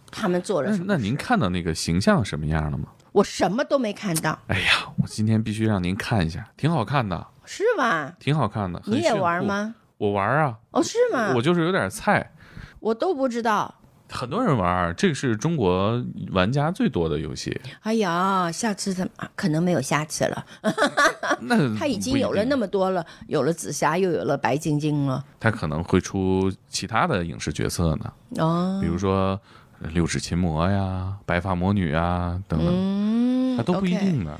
[0.09, 0.85] 他们做了什么。
[0.87, 2.85] 那那您看到那个形象什么样了吗？
[3.11, 8.13] 我什么都没看到，哎呀，我今天必须让您看一下，挺好看的，是吧？
[8.19, 8.81] 挺好看的。
[8.85, 9.13] 你也？
[9.13, 9.75] 玩吗？
[9.97, 11.33] 我玩啊，哦，是吗？
[11.35, 12.31] 我就是有点菜。
[12.79, 13.75] 我都不知道。
[14.13, 17.59] 很多人玩，这个是中国玩家最多的游戏。
[17.81, 20.45] 哎呀，下次怎么啊可能没有下次了？
[21.41, 25.25] 那 他已经有了那么，多了，有了紫霞，又有了白晶晶了。
[25.39, 29.39] 他可能会出其他的影视角色呢，哦，比如说
[29.81, 34.39] 呃六指琴魔呀、白发魔女啊等等，嗯，还都不一定呢。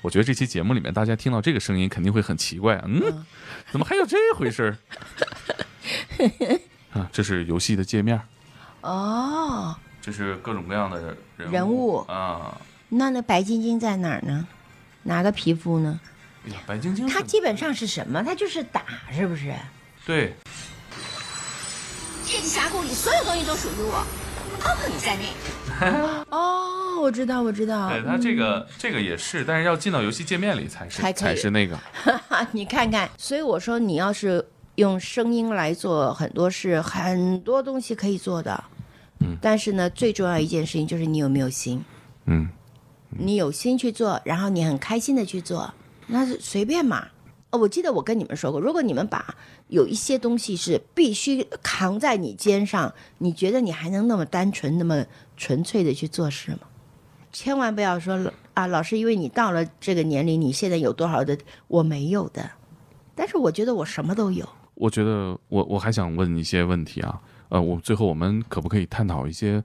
[0.00, 3.24] 我觉得这期节目里面，大家听到这个声音肯定会很奇怪，嗯，
[3.70, 4.76] 怎么还有这回事儿？
[6.98, 8.20] 啊，这是游戏的界面，
[8.82, 11.00] 哦，就是各种各样的
[11.36, 12.56] 人人物啊。
[12.88, 14.46] 那那白晶晶在哪儿呢？
[15.04, 15.98] 哪个皮肤呢？
[16.46, 18.22] 哎呀，白晶晶是，它基本上是什么？
[18.22, 19.54] 它就是打，是不是？
[20.04, 20.34] 对，
[22.26, 24.04] 这个峡谷里所有东西都属于我，
[24.62, 25.28] 包括你在内。
[26.30, 27.88] 哦，我知道，我知道。
[27.88, 31.76] 对它这个这个也是，但是要进到游戏界面里才是才可以才是那个。
[32.28, 38.62] 哈， 你看看，所以我说你要是用声音来做很多事，很多东西可以做的。
[39.22, 41.84] 嗯但是呢，最重要一件事情就是你有没有心。
[42.26, 42.48] 嗯，
[43.10, 45.72] 你有心去做，然后你很开心的去做，
[46.06, 47.08] 那是随便嘛。
[47.50, 49.34] 哦，我记得我跟你们说过，如果你们把
[49.68, 55.04] 有一些东西是必须扛在你肩上，你觉得你还能那么单纯、那么
[55.36, 56.60] 纯粹的去做事吗？
[57.30, 61.36] 千万不要说啊，老师，因为你到了这个年龄，你现在有多少的，
[61.68, 62.50] 我没有的。
[63.14, 64.48] 但是我觉得我什么都有。
[64.74, 67.20] 我觉得我我还想问一些问题啊，
[67.52, 69.62] 呃，我最后我们可不可以探讨一些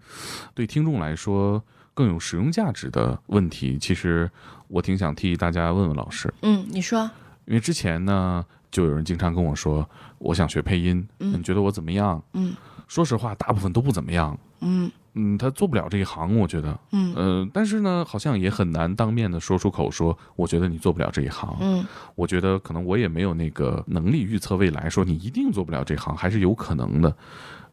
[0.54, 3.78] 对听众来说更有实用价值的问题？
[3.80, 4.30] 其实
[4.67, 7.10] 我挺想替大家问问老师，嗯，你说，
[7.45, 12.21] 因为之前呢，就有人经常跟我说，我想学配音，你觉得我怎么样？
[12.34, 12.54] 嗯，
[12.89, 14.38] 说实话，大部分都不怎么样。
[14.60, 16.78] 嗯嗯，他做不了这一行，我觉得。
[16.91, 21.56] 嗯呃，但是呢，好像也很难当面的说出口说，我觉得你做不了这一行。
[21.62, 27.15] 嗯我觉得可能我也没有那个能力预测未来，说你一定做不了这行，还是有可能的。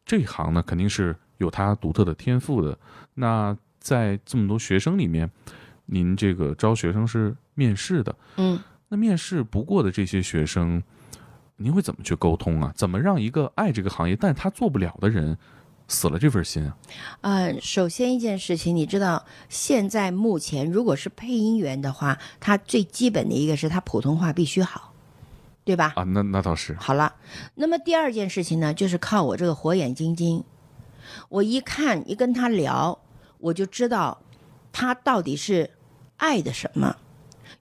[0.05, 2.79] 这一行呢，肯定是有他独特的天赋的。
[3.15, 5.31] 那在这么多学生里面，
[5.87, 10.83] 您这个招学生是面试的，嗯，那面试不过的这些学生，
[11.57, 12.73] 您会怎么去沟通啊？
[12.75, 15.37] 怎么让一个爱这个行业但他做不了的人
[15.87, 16.77] 死了这份心啊？
[17.21, 24.94] 呃，首先一件事情，你知道，现在目前如果是配音员的话，他最基本的一个是他普通话必须好，
[25.65, 25.95] 对吧？
[25.97, 27.15] 啊，那那倒是，好了，
[27.55, 30.45] 那么第二件事情呢，就是靠我这个火眼金睛，
[31.31, 32.99] 我一看一跟他聊，
[33.39, 34.21] 我就知道
[34.73, 35.71] 他到底是
[36.19, 36.97] 爱的什么。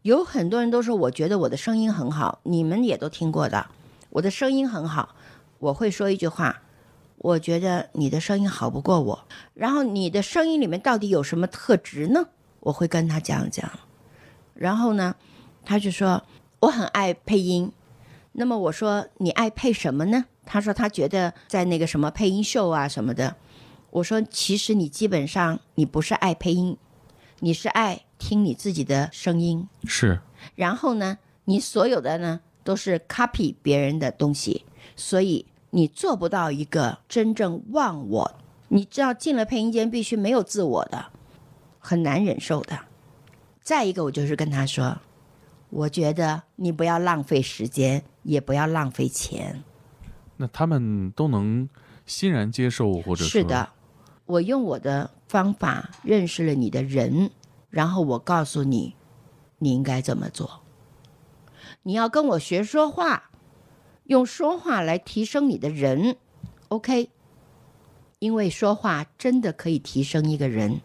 [0.02, 3.68] 有很多人都说，我觉得我的声音很好，你们也都听过的，
[4.10, 5.16] 我的声音很好，
[5.60, 6.62] 我会说一句话，
[7.20, 9.26] 我觉得你的声音好不过我。
[9.54, 12.26] 然后你的声音里面到底有什么特质呢？
[12.60, 13.72] 我会跟他讲讲。
[14.54, 15.16] 然后呢，
[15.64, 16.22] 他就说
[16.60, 17.72] 我很爱配音。
[18.34, 20.26] 那么我说你爱配什么呢？
[20.46, 23.36] 他说他觉得在那个什么配音秀啊什么的。
[23.92, 26.78] 我说其实你基本上你不是爱配音，
[27.40, 29.68] 你是爱听你自己的声音。
[29.86, 30.20] 是
[30.56, 34.66] 然后呢，你所有的呢都是 copy 别人的东西，
[34.96, 38.36] 所以你做不到一个真正忘我。
[38.70, 41.06] 你知道进了配音间必须没有自我的，
[41.78, 42.80] 很难忍受的。
[43.62, 44.98] 再一个，我就是跟他说，
[45.70, 49.64] 我觉得你不要浪费时间，也不要浪费钱。
[50.38, 51.70] 那他们都能
[52.06, 53.70] 欣然接受，或者是的，
[54.26, 57.30] 我用我的方法认识了你的人，
[57.70, 58.96] 然后我告诉你，
[59.60, 60.62] 你应该怎么做。
[61.84, 63.30] 你要跟我学说话，
[64.06, 66.18] 用说话来提升你的人
[66.70, 67.10] ，OK？
[68.20, 70.82] 因为说话真的可以提升一个人，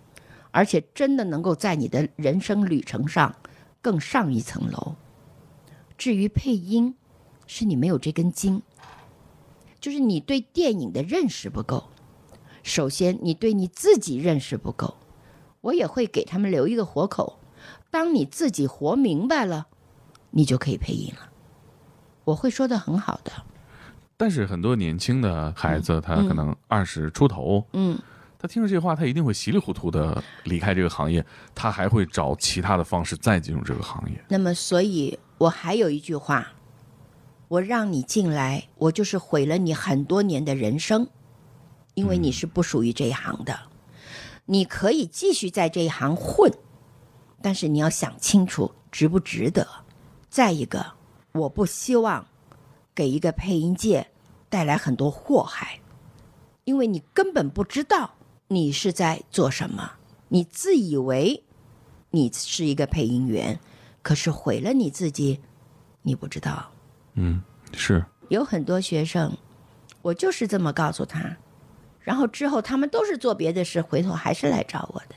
[0.50, 3.34] 而且真的能够在你的人生旅程上
[3.80, 4.96] 更上一层楼。
[5.96, 6.94] 至于配音，
[7.48, 8.62] 是你没有这根筋。
[9.80, 11.88] 就是你对电影的认识不够。
[12.62, 14.96] 首先，你对你自己认识不够，
[15.62, 17.38] 我也会给他们留一个活口。
[17.90, 19.68] 当你自己活明白了，
[20.30, 21.30] 你就可以配音了。
[22.24, 23.32] 我会说的很好的，
[24.16, 27.98] 但是很多年轻的孩子，他可能二十出头，嗯，
[28.38, 31.24] 他听了这话，他一定会稀里糊涂的离开这个行业，
[31.54, 34.22] 他还会找其他的方式再进入这个行业。
[34.28, 36.46] 那么所以我还有一句话，
[37.48, 41.08] 我让你进来，我就是毁了你很多年的人生，
[41.94, 43.58] 因为你是不属于这一行的。
[44.44, 46.52] 你可以继续在这一行混，
[47.42, 49.66] 但是你要想清楚值不值得。
[50.28, 50.92] 再一个，
[51.32, 52.26] 我不希望
[52.94, 54.08] 给一个配音界
[54.50, 55.80] 带来很多祸害，
[56.64, 58.14] 因为你根本不知道
[58.48, 59.92] 你是在做什么，
[60.28, 61.42] 你自以为
[62.10, 63.58] 你是一个配音员，
[64.02, 65.40] 可是毁了你自己，
[66.02, 66.70] 你不知道。
[67.20, 67.42] 嗯，
[67.72, 69.36] 是，有很多学生，
[70.02, 71.36] 我就是这么告诉他，
[72.00, 75.16] 然后之后他们都是做别的事，回头还是来找我的。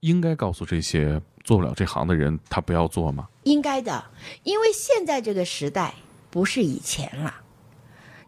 [0.00, 3.26] 应该告诉这些做不了这行的人，他不要做吗？
[3.44, 4.04] 应该的，
[4.42, 5.94] 因为现在这个时代
[6.30, 7.34] 不是以前了。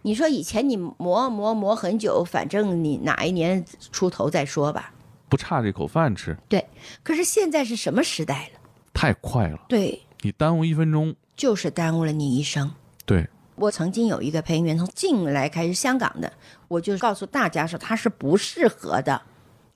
[0.01, 4.95] 你说以前你磨磨磨很久，反正你哪一年出头再说吧。
[5.29, 6.67] 不差这口饭吃，对，
[7.03, 8.61] 可是现在是什么时代了？
[8.95, 12.73] 太快了，对，你耽误一分钟，就是耽误了你一生。
[13.57, 16.33] 对，我曾经有一个配音员从进来开始，香港的，
[16.69, 19.23] 我就告诉大家说他是不适合的，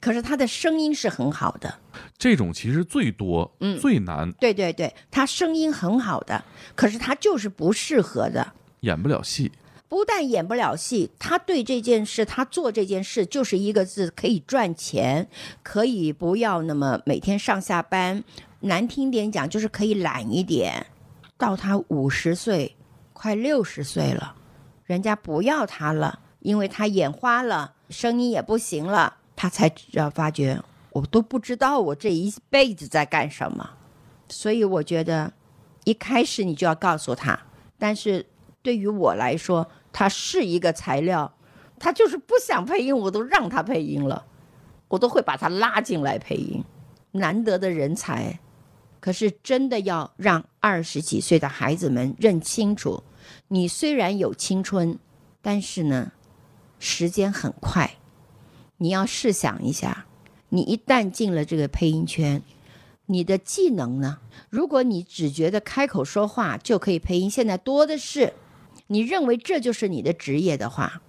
[0.01, 1.79] 可是他的声音是很好的。
[2.17, 8.53] 这种其实最多，嗯最难，对对对，他声音很好的，可是他就是不适合的。
[8.81, 9.53] 演不了戏。
[9.89, 15.29] 不但演不了戏，他对这件事，他做这件事就是一个字，可以赚钱，
[15.65, 18.23] 可以不要那么每天上下班，
[18.61, 20.87] 难听点讲就是可以懒一点。
[21.37, 22.77] 到他五十岁，
[23.21, 24.35] 快六十岁了，
[24.87, 30.59] 人家不要他了，因为他眼花了，声音也不行了，他才要发觉，
[30.93, 33.73] 我都不知道我这一辈子在干什么。
[34.31, 35.31] 所以我觉得，
[35.85, 37.39] 一开始你就要告诉他，
[37.79, 38.25] 但是
[38.63, 41.31] 对于我来说，他是一个材料，
[41.79, 44.25] 他就是不想配音，我都让他配音了，
[44.89, 46.65] 我都会把他拉进来配音，
[47.11, 48.41] 难得的人才。
[48.99, 53.03] 可是真的要让二十几岁的孩子们认清楚，
[53.49, 54.99] 你虽然有青春，
[55.43, 56.13] 但是呢，
[56.79, 57.97] 时间很快。
[58.79, 60.07] 你要试想一下，
[60.49, 62.43] 你一旦进了这个配音圈，
[63.07, 64.19] 你的技能呢？
[64.49, 68.33] 如果你只觉得开口说话就可以配音，现在多的是。
[68.87, 71.01] 你认为这就是你的职业的话，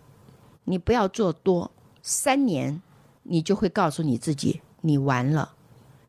[0.65, 1.71] 你不要做多，
[2.03, 2.81] 三年
[3.23, 5.55] 你就会告诉你自己，你完了，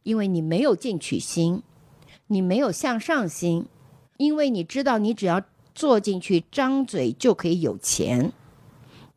[0.02, 1.62] 因为你没有进取心，
[2.26, 3.66] 你没有向上心，
[4.18, 5.40] 因为你知道你只要
[5.74, 8.32] 做进去，张嘴就可以有钱，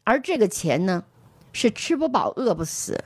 [0.04, 1.04] 而这个钱呢，
[1.52, 3.04] 是吃不饱饿不死。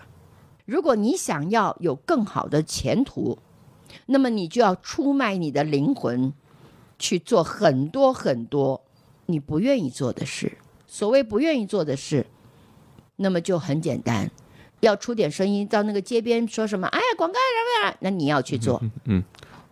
[0.65, 3.37] 如果你想要有更好的前途，
[4.05, 6.33] 那么你就要出卖你的灵魂，
[6.97, 8.81] 去做很多很多。
[9.25, 12.25] 你不愿意做的事，所谓不愿意做的事，
[13.17, 14.31] 那么就很简单，
[14.79, 19.23] 要出点声音到那个街边说什么，哎呀，广告什么呀，那你要去做，嗯。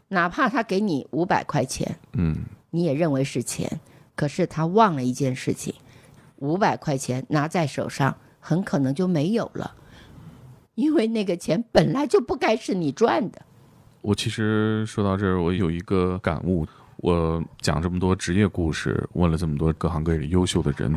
[0.10, 3.80] 哪怕他给你五百块钱，嗯，你也认为是钱，
[4.16, 5.74] 可是他忘了一件事情，
[6.38, 9.76] 五百块钱拿在手上，很可能就没有了，
[10.76, 13.42] 因为那个钱本来就不该是你赚的。
[14.02, 16.68] 我其实说到这儿，我有一个感悟。
[16.98, 20.92] 我讲这么多职业故事，问了这么多各行各业里优秀的人，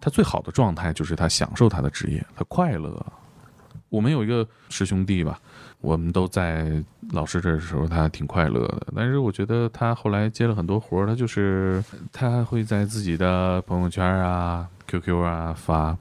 [0.00, 3.06] 他最好的状态就是他享受他的职业，他快乐。
[3.88, 5.40] 我们有一个师兄弟吧，
[5.80, 8.86] 我们都在老师这时候，他挺快乐的。
[8.94, 11.82] 但是我觉得他后来接了很多活儿，他就是
[12.12, 15.96] 他会在自己的朋友圈啊、 QQ 啊发，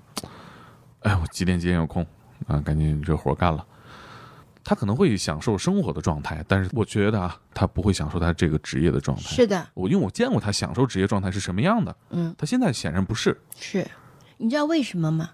[1.02, 2.06] 哎，我几点几点有空
[2.48, 3.66] 啊，赶紧这活儿干了。
[4.66, 9.24] 他可能会享受生活的状态，但是我觉得啊，他不会享受他这个职业的状态。
[9.24, 13.38] 是的，我因为我见过他享受职业状态是什么样的，嗯，他现在显然不是。
[13.58, 13.86] 是，
[14.38, 15.32] 你知道为什么吗？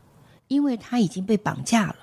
[0.48, 1.96] 因为他已经被绑架了，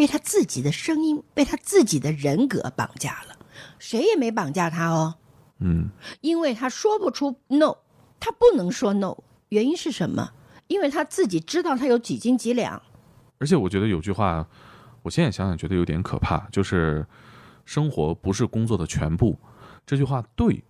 [0.00, 3.36] 被他自己的声音，被他自己的人格绑架了，
[3.78, 5.16] 谁也没绑架他哦。
[5.58, 5.90] 嗯，
[6.22, 7.76] 因为他说不出 no，
[8.18, 9.18] 他不能说 no，
[9.50, 10.32] 原因是什么？
[10.68, 12.80] 因为他自己知道他有几斤几两。
[13.36, 14.48] 而且我觉得有句话，
[15.02, 17.06] 我现在想想觉得有点可怕，就是
[17.66, 19.38] 生活不是工作的全部。
[19.84, 20.64] 这句话对，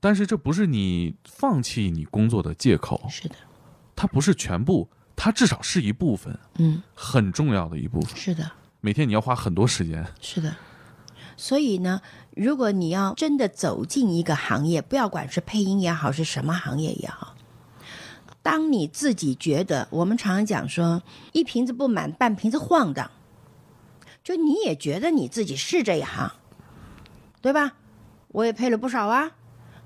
[0.00, 3.36] 但是这不是你放弃你工作的借口，是的，
[3.94, 8.14] 它不是全部，它至少是一部分，嗯，很重要的一部分。
[8.14, 8.48] 是的，
[8.80, 10.06] 每天你要花很多时间。
[10.20, 10.54] 是的。
[11.38, 12.00] 所以呢，
[12.34, 17.34] 如果你要真的走进一个行业，不要管是配音也好，是什么行业也好，
[18.42, 21.02] 当你自己觉得，我们常常讲说，
[21.32, 23.10] 一瓶子不满，半瓶子晃荡，
[24.24, 26.32] 就你也觉得你自己是这一行，
[27.42, 27.74] 对吧？
[28.28, 29.32] 我也配了不少啊，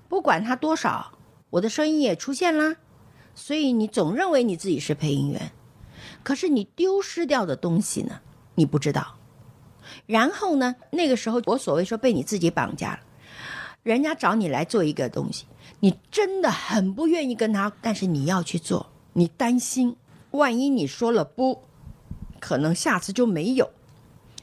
[0.09, 1.19] 不管它多少，
[1.51, 2.77] 我的声音也出现啦。
[3.35, 5.53] 所以你总认为你自己是配音员，
[6.23, 8.21] 可是你丢失掉的东西呢，
[8.55, 9.17] 你不知道。
[10.07, 13.01] 然后呢，那个时候我所谓说被你自己绑架了，
[13.83, 15.47] 人家找你来做一个东西，
[15.81, 19.97] 你真的很不愿意跟他，但是你要去做，你担心
[20.33, 21.63] 万一你说了不，
[22.39, 23.71] 可能下次就没有，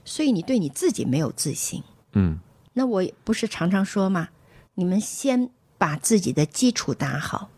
[0.03, 1.83] 所以你对你自己没有自信。
[2.13, 2.39] 嗯。
[2.73, 4.29] 那我不是常常说嘛，
[4.75, 7.49] 你们先把自己的基础打好，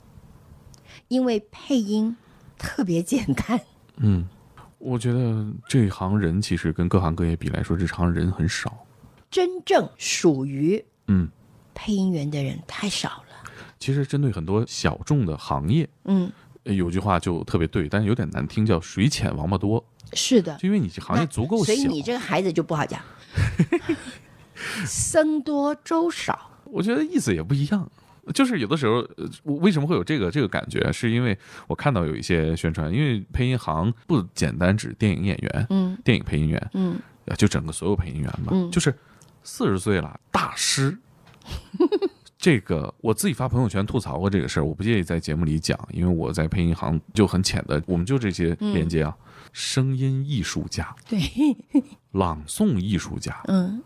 [1.09, 2.15] 因为配音
[2.57, 3.59] 特别简单。
[3.97, 4.25] 嗯，
[4.77, 8.85] 我觉得这一行人其实跟各行各业比来说，这行人很少。
[9.29, 11.29] 真正属于嗯，
[11.75, 13.51] 配音员的人太少了。
[13.77, 16.31] 其实针对很多小众的行业，嗯，
[16.63, 19.83] 呃有句话就特别对，但是有点难听，叫“水浅王八多
[20.13, 23.01] 是”，的，就因为你这行业足够小所以你这个孩子就不好讲。
[24.85, 27.89] 僧多粥少，我觉得意思也不一样。
[28.33, 29.07] 就是有的时候，
[29.43, 30.91] 为什么会有这个这个感觉？
[30.91, 38.93] 是因为我看到有一些宣传，因为配音行不简单指电影演员、嗯电影配音员，嗯，啊，就整个所有配音员嘛，嗯就是
[39.43, 40.97] 四十岁了，大师。
[42.37, 49.13] 这个我自己发朋友圈吐槽过这个事儿，我不介意在节目里讲，因为我在配音行就很浅的，我们就这些连接啊，
[49.51, 51.19] 声音艺术家、 对，
[52.13, 53.83] 朗诵艺术家，嗯，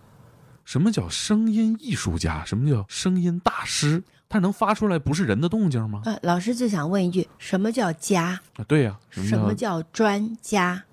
[0.66, 2.46] 什么叫声音艺术家？
[2.46, 4.04] 什么叫声音大师？
[4.34, 6.02] 他能发出来不是人的动静吗？
[6.06, 8.42] 呃，老师就想问一句：什么叫家？
[8.56, 9.80] 啊，对呀、什什么么叫？
[9.80, 10.84] 叫专家？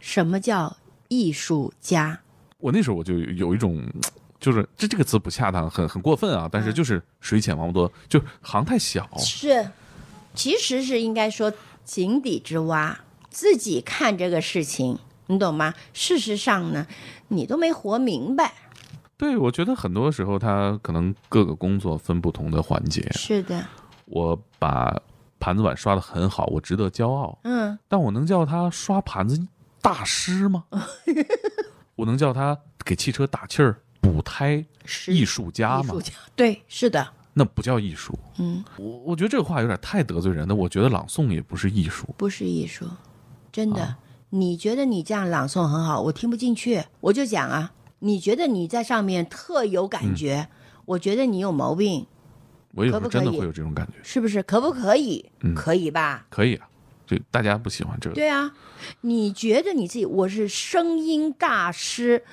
[0.00, 0.76] 什么叫
[1.06, 2.18] 艺术家？
[2.58, 3.80] 我那时候我就有一种，
[4.40, 9.08] 就是这这个词不恰当，很很过分啊，但是就是水浅王八多，就行太小。
[9.18, 9.70] 是，
[10.34, 11.52] 其实是应该说
[11.84, 12.98] 井底之蛙，
[13.30, 15.72] 自己看这个事情，你懂吗？
[15.92, 16.84] 事实上呢，
[17.28, 18.52] 你都没活明白。
[19.18, 23.66] 对，我觉得很多时候他可能各个工作分不同的环节，是的，
[24.06, 24.96] 我把
[25.40, 29.44] 盘子碗刷的很好，我值得骄傲，嗯，但我能叫他刷盘子
[29.82, 30.64] 大师吗？
[31.96, 34.64] 我能叫他给汽车打气儿补胎
[35.08, 36.00] 艺术家吗艺术？
[36.00, 38.16] 家，对，是的，那不叫艺术。
[38.38, 40.54] 嗯，我我觉得这个话有点太得罪人了。
[40.54, 42.06] 我觉得朗诵也不是艺术。
[42.16, 42.86] 不是艺术，
[43.50, 43.82] 真的。
[43.82, 43.98] 啊
[44.30, 47.72] 你觉得你这样朗诵很好，我听不进去，我就讲啊。
[48.00, 50.48] 你觉得你在上面特有感觉，
[50.84, 52.06] 我觉得你有毛病，
[52.74, 53.94] 我有时可不可以候真的会有这种感觉。
[54.02, 54.42] 是不是？
[54.42, 55.24] 可不可以？
[55.40, 56.26] 嗯可以吧？
[56.30, 56.68] 可以啊，
[57.06, 58.14] 就大家不喜欢这个。
[58.14, 58.52] 对啊，
[59.00, 62.24] 你觉得你自己我是声音大师，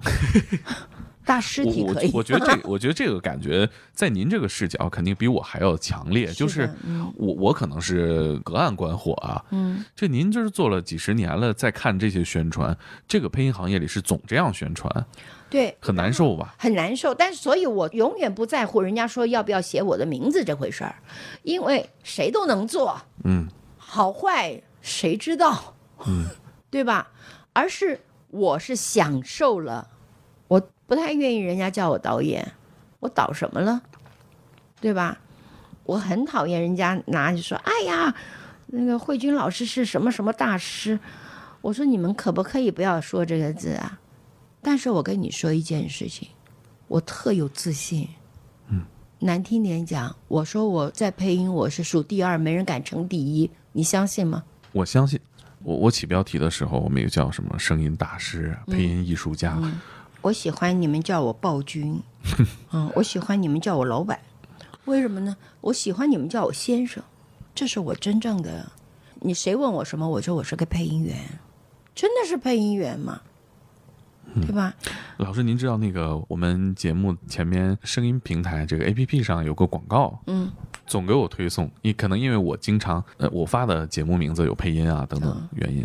[1.30, 2.10] 大尸我我体可以。
[2.12, 6.26] 我觉得这， 我觉得这个感觉在您这个视角肯定比我还要强烈。
[6.32, 6.68] 就是
[7.14, 12.76] 我我可能是隔岸观火啊，嗯，这您就是做了几十年了，在看这些宣传，
[13.06, 15.06] 这个配音行业里是总这样宣传，
[15.48, 16.56] 对，很难受吧？
[16.58, 17.14] 很难受。
[17.14, 20.96] 但是，所以我永远不在乎人家说要不要写我的名字这回事儿，
[21.44, 25.74] 因为谁都能做，嗯好坏谁知道，
[26.06, 26.26] 嗯，
[26.70, 27.08] 对吧？
[27.52, 28.00] 而是
[28.30, 29.99] 我是享受了，我
[30.90, 32.44] 不太愿意人家叫我导演，
[32.98, 33.80] 我导什么了，
[34.80, 35.16] 对吧？
[35.84, 38.12] 我很讨厌人家拿就说，哎呀，
[38.66, 40.98] 那个慧君老师是什么什么大师，
[41.60, 44.00] 我说你们可不可以不要说这个字啊？
[44.60, 46.26] 但是我跟你说一件事情，
[46.88, 48.08] 我特有自信。
[48.66, 48.82] 嗯，
[49.20, 54.42] 难听点讲，我说我在配音我是数第二，没人敢称第一，你相信吗？
[54.72, 55.20] 我相信。
[55.62, 59.56] 我我起标题的时候，我们有叫什么声音大师、配音艺术家，
[60.22, 62.00] 我喜欢你们叫我暴君，
[62.72, 64.20] 嗯，我喜欢你们叫我老板，
[64.84, 65.36] 为什么呢？
[65.60, 67.02] 我喜欢你们叫我先生，
[67.54, 68.70] 这是我真正的。
[69.20, 71.16] 你谁问我什么，我说我是个配音员，
[71.94, 73.20] 真的是配音员吗？
[74.46, 74.72] 对吧？
[75.16, 80.48] 老师，您知道那个我们节目前面声音平台这个 A P P 上有个广告，嗯，
[80.86, 85.84] 总给我推送，你可能因为我经常呃我发的节目名字有配音啊等等原因，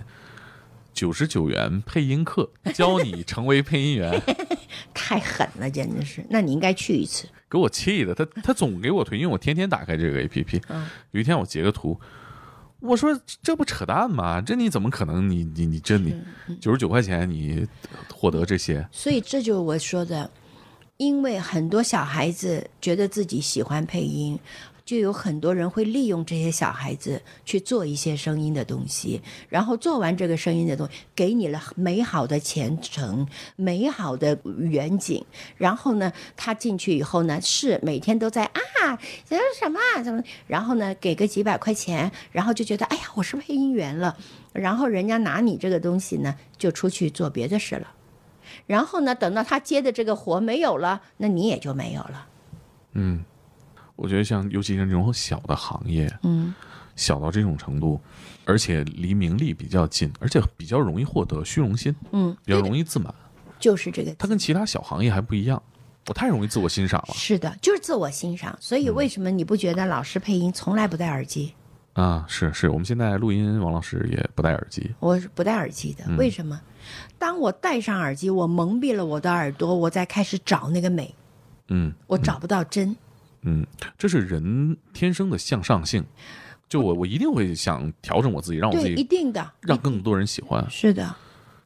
[0.95, 4.19] 九十九元配音课 教你成为配音员，
[4.95, 6.25] 太狠了，简直是。
[6.29, 7.27] 那你应该去一次。
[7.47, 11.99] 给我气的，他他总给我推，因为我天天打开这个 A P P，嗯有一天我截个图。
[12.79, 14.41] 我说这不扯淡吗？
[14.41, 15.43] 这你怎么可能你？
[15.55, 16.13] 你你这你
[16.59, 17.65] 九十九块钱你
[18.13, 18.87] 获得这些？
[18.91, 20.29] 所以这就是我说的，
[20.97, 24.37] 因为很多小孩子觉得自己喜欢配音，
[24.85, 35.25] 就有很多人会利用这些小孩子去做一些声音的东西，然后做完这个声音的东西，给你了美好的前程、美好的远景。
[35.57, 40.23] 然后呢，他进去以后呢，是每天都在啊，这是什么啊，怎么？
[40.47, 44.15] 然后呢，给个几百块钱，然后就觉得哎呀，我是配音员了。
[44.53, 47.91] 然后人家拿你这个东西呢，就出去做别的事了。
[48.67, 52.27] 然后呢，等到他接的这个活没有了，那你也就没有了。
[52.93, 53.25] 嗯，
[53.95, 56.53] 我觉得像尤其是这种小的行业，嗯，
[56.95, 57.99] 小到这种程度，
[58.45, 63.13] 而且离名利比较近，而且比较容易获得虚荣心，嗯，比较容易自满。
[63.59, 65.61] 就是这个它跟其他小行业还不一样，
[66.07, 68.55] 我太容易自我欣赏了是的，就是自我欣赏。
[68.59, 71.53] 所以为什么你不觉得老师配音从来不戴耳机？
[71.93, 72.25] 啊！
[72.27, 76.59] 是是，我们现在录音，王老师也不戴耳机，我是不戴耳机的，嗯为什么？
[77.17, 81.15] 当我戴上耳机，我蒙蔽了我的耳朵，我再开始找那个美，
[81.69, 82.89] 嗯我找不到真。
[82.89, 82.95] 嗯，
[83.97, 86.03] 这是人天生的向上性。
[86.67, 90.65] 就我我一定会想调整我自己，让我自对，一定的，让更多人喜欢。
[90.69, 91.15] 是的。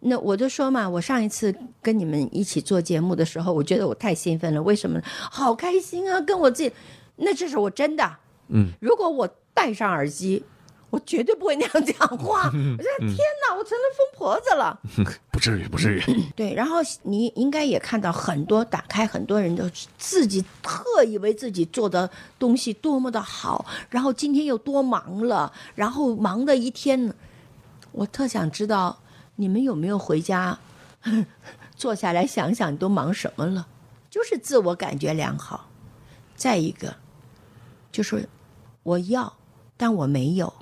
[0.01, 4.61] 那我就说嘛，我上一次跟你们一起做节目的时候，我觉得我太兴奋了。
[4.61, 5.01] 为什么？
[5.03, 6.19] 好开心啊！
[6.21, 6.71] 跟我自己，
[7.15, 8.17] 那这是我真的。
[8.49, 10.43] 嗯，如果我戴上耳机，
[10.89, 12.45] 我绝对不会那样讲话。
[12.45, 13.17] 我说天
[13.47, 14.79] 哪，我成了疯婆子了。
[15.31, 16.01] 不至于，不至于。
[16.35, 27.13] 对，然后你应该也看到很多打开，很多人都自己特以为自己做的东西多么的好，然后今天又多忙了，然后忙的一天。
[27.91, 28.99] 我特想知道
[29.35, 30.59] 你们有没有回家
[31.75, 33.67] 坐下来想想，你都忙什么了？
[34.09, 35.67] 就是自我感觉良好。
[36.35, 36.95] 再一个，
[37.91, 38.27] 就是
[38.83, 39.33] 我要，
[39.75, 40.53] 但我没有，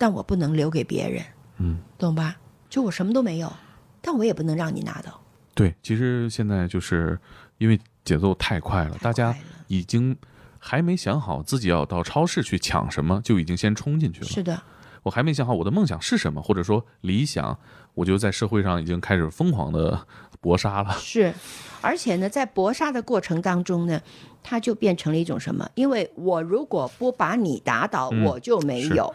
[0.00, 1.22] 但我不能留给别人，
[1.58, 2.34] 嗯，懂吧？
[2.70, 3.52] 就我什么都没有，
[4.00, 5.20] 但我也不能让你拿到。
[5.54, 7.18] 对，其实现在就是
[7.58, 9.36] 因为节奏太快了，大家
[9.66, 10.16] 已经
[10.58, 14.26] 还没想好自己要到超市去抢什么，就已经先冲进去了。
[14.26, 14.62] 是的，
[15.02, 17.58] 我还没想好我的梦想是什么，或者说理想，
[17.92, 20.06] 我就在社会上已经开始疯狂的
[20.40, 20.96] 搏杀了。
[20.98, 21.34] 是，
[21.82, 24.00] 而且呢，在搏杀的过程当中呢，
[24.42, 25.68] 它就变成了一种什么？
[25.74, 29.14] 因为我如果不把你打倒，嗯我就没有。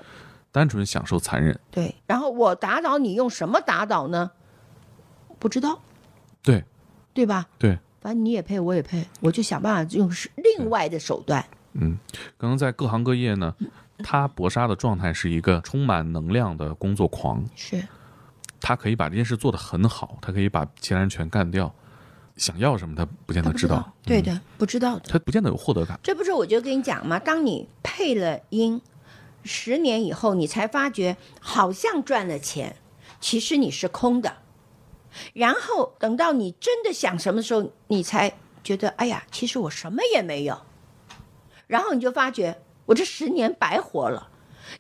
[0.56, 4.32] 单纯享受残忍，对，然后我打倒你用什么打倒呢？
[5.38, 5.82] 不知道，
[6.42, 6.64] 对。
[7.14, 7.48] 对吧？
[7.58, 11.42] 对，反正你也配，我也配，我就想办法用是另外的手段。
[11.72, 11.98] 嗯，
[12.38, 13.56] 可能在各行各业呢，
[14.00, 17.82] 他搏杀的状态是一个充满能量的工作狂，是，
[18.60, 21.74] 他可以把这件事做得很好，他可以把其他人全干掉，
[22.36, 25.04] 想要什么他不见得知道，嗯对的，不知道的。
[25.08, 25.98] 他不见得有获得感。
[26.04, 28.82] 这不是我就跟你讲嘛，当你配了音，
[29.46, 32.76] 十年以后，你才发觉好像赚了钱，
[33.22, 34.38] 其实你是空的。
[35.34, 40.60] 然后等到你真的想什么时候，你才觉得，哎呀，其实我什么也没有。
[41.68, 44.32] 然后你就发觉，我这十年白活了。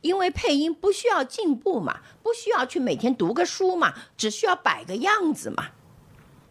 [0.01, 5.67] 因为配音不需要进步嘛，不需要去每天读个书嘛，只需要摆个样子嘛，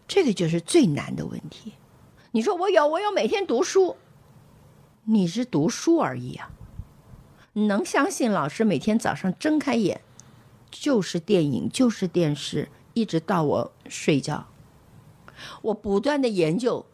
[0.07, 1.73] 这个就是最难的问题。
[2.31, 3.97] 你说我有，我有每天读书，
[5.03, 6.49] 你是读书而已啊。
[7.57, 10.01] 你能相信老师每天早上睁开眼
[10.69, 14.47] 就是电影，就是电视，一直到我睡觉，
[15.61, 16.85] 我不断的研究。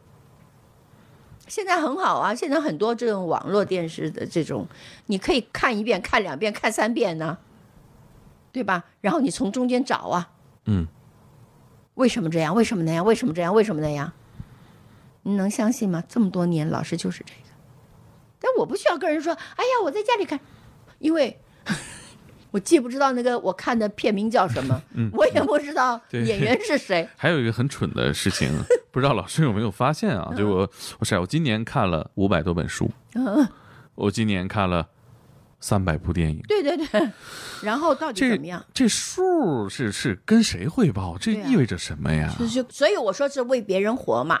[1.48, 4.68] 现在很好啊，现在很多这种网络电视的这种，
[5.06, 7.38] 你可以看一遍、看两遍、看三遍呢，
[8.52, 8.84] 对吧？
[9.00, 10.30] 然后你从中间找啊，
[10.66, 10.86] 嗯，
[11.94, 12.54] 为什么这样？
[12.54, 13.04] 为什么那样？
[13.04, 13.52] 为什么这样？
[13.52, 14.12] 为什么那样？
[15.22, 16.04] 你能相信吗？
[16.08, 17.51] 这么多年，老师就是这个。
[18.42, 20.38] 但我不需要跟人说，哎呀，我在家里看，
[20.98, 21.40] 因为
[22.50, 24.82] 我既不知道那个我看的片名叫什么，
[25.12, 27.08] 我也不知道演员是谁。
[27.16, 28.50] 还有一个很蠢的事情，
[28.90, 30.34] 不知道老师有没有发现啊？
[30.36, 33.48] 就我我晒，我今年看了五百多本书，嗯，
[33.94, 34.86] 我今年看了
[35.60, 36.42] 三百部电影。
[36.48, 37.10] 对对对。
[37.62, 38.62] 然后到底怎么样？
[38.74, 41.16] 这数是是跟谁汇报？
[41.16, 42.34] 这意味着什么呀？
[42.38, 44.40] 就是，所以我说是为别人活嘛。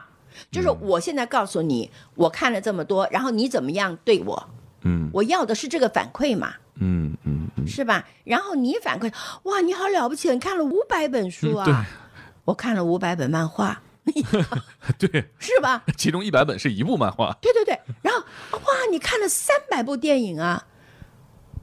[0.50, 4.48] 就是我现在告诉你，我看了这么多，然后你怎么样对我？
[4.84, 6.54] 嗯我要的是这个反馈嘛。
[6.76, 8.04] 嗯嗯嗯，是吧？
[8.24, 9.12] 然后你反馈，
[9.44, 11.64] 哇，你好了不起，你看了五百本书啊！
[11.64, 11.74] 对
[12.44, 13.80] 我看了五百本漫画，
[14.98, 15.84] 对，是吧？
[15.96, 17.36] 其中一百本是一部漫画。
[17.40, 17.78] 对对对。
[18.00, 18.20] 然后
[18.58, 20.66] 哇，你看了三百部电影啊！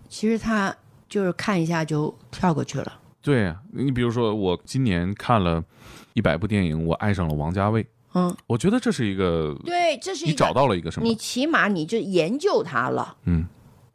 [0.07, 0.73] 其实他
[1.09, 2.99] 就是看一下就跳过去了。
[3.21, 5.61] 对啊，你比如说，我今年看了
[6.13, 7.85] 一百部电影，我爱上了王家卫。
[8.13, 11.15] 嗯，我觉得这是一个，对，这是一个你找到了一个什么你？
[11.15, 13.45] 起码你就研究它了，嗯，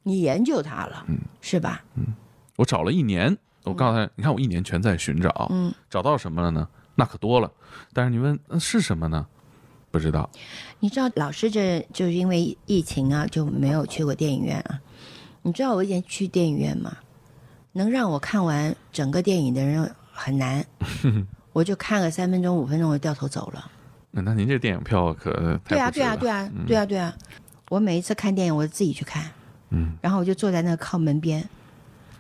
[0.03, 1.83] 你研究它了，嗯，是吧？
[1.97, 2.07] 嗯
[2.57, 6.69] 我找了一年，我刚才你看我一年全在寻找，嗯，找到什么了呢？
[6.95, 7.51] 那可多了。
[7.93, 9.27] 但是你问那是什么呢？
[9.91, 10.31] 不知道。
[10.79, 14.81] 你知道老师这就是因为疫情啊，就没有去过电影院啊。
[15.43, 16.97] 你知道我以前去电影院吗？
[17.73, 20.65] 能让我看完整个电影的人很难，
[21.53, 23.69] 我就看个三分钟五分钟，我就掉头走了。
[24.15, 25.31] 那那您这电影票可
[25.69, 27.13] 对啊，对啊，对啊，对啊，对啊。
[27.69, 29.25] 我每一次看电影，我自己去看，
[29.71, 31.43] 嗯，然后我就坐在那个靠门边，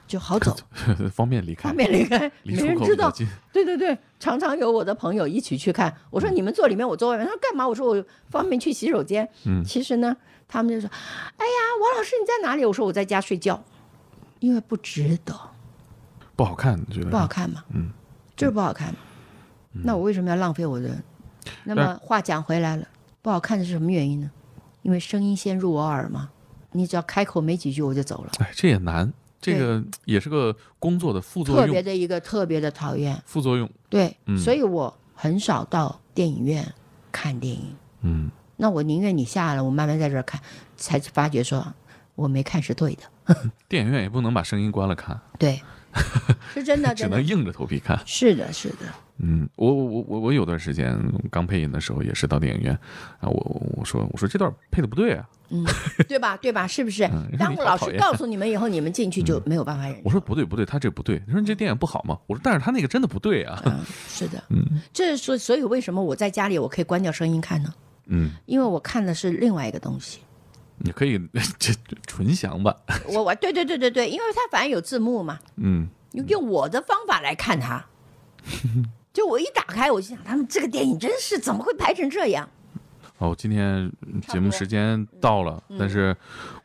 [0.08, 0.56] 就好走，
[1.12, 3.12] 方便离开，方便离开，离没人知道。
[3.52, 5.94] 对对对，常常有我的朋友一起去看。
[6.10, 7.24] 我嗯说你们坐里面，我坐外面。
[7.24, 7.68] 他说干嘛？
[7.68, 9.28] 我说我方便去洗手间。
[9.44, 10.16] 嗯其实呢，
[10.48, 10.90] 他们就说
[11.36, 13.62] ：“哎呀，王老师你在哪里？”我说我在家睡觉，
[14.40, 15.38] 因为不值得，
[16.34, 17.62] 不好看，你觉得不好看嘛。
[17.72, 17.90] 嗯，
[18.34, 18.92] 就是不好看。
[19.72, 20.90] 那我为什么要浪费我的？
[21.64, 22.86] 那么话讲回来了，
[23.22, 24.30] 不好看的是什么原因呢？
[24.82, 26.30] 因为声音先入我耳嘛。
[26.76, 33.16] 你只要开口没几句我就走了，哎，这也难，这个也是个工作的副作用，特别的一个特别的讨厌。
[33.26, 33.70] 副作用。
[33.88, 36.66] 对，嗯所以我很少到电影院
[37.12, 37.76] 看电影。
[38.00, 40.40] 嗯，那我宁愿你下来，我慢慢在这儿看，
[40.76, 41.64] 才发觉说
[42.16, 43.02] 我没看是对的。
[43.68, 45.62] 电影院也不能把声音关了看，对，
[46.52, 47.96] 是真的， 只能硬着头皮看。
[48.04, 48.78] 是的，是的。
[49.18, 50.98] 嗯，我我我我我有段时间
[51.30, 52.74] 刚配音的时候，也是到电影院
[53.20, 55.64] 啊，我我说我说这段配的不对啊，嗯，
[56.08, 56.36] 对吧？
[56.36, 56.66] 对吧？
[56.66, 57.28] 是不是嗯？
[57.38, 60.00] 当你好讨厌老师告诉你们以后，你们进去就没有办法忍受。
[60.04, 62.18] 我说不对不对，他这不对，你说你这电影不好吗？
[62.26, 67.72] 我说但是他那个真的不对啊，嗯，是的，嗯这是所所以为什么我在家里我可以关掉声音看呢？
[68.06, 70.18] 嗯，因为我看的是另外一个东西。
[70.76, 71.16] 你可以
[71.56, 72.74] 这这纯享版，
[73.06, 77.86] 我我对对对对对，因为它反正有字幕嘛，嗯，用用我的方法来看它。
[79.14, 82.46] 就我一打开，我就想，他们这个电影真是怎么会拍成这样？
[83.18, 83.90] 哦，今天
[84.26, 85.76] 节目时间到了，嗯。
[85.78, 86.14] 但是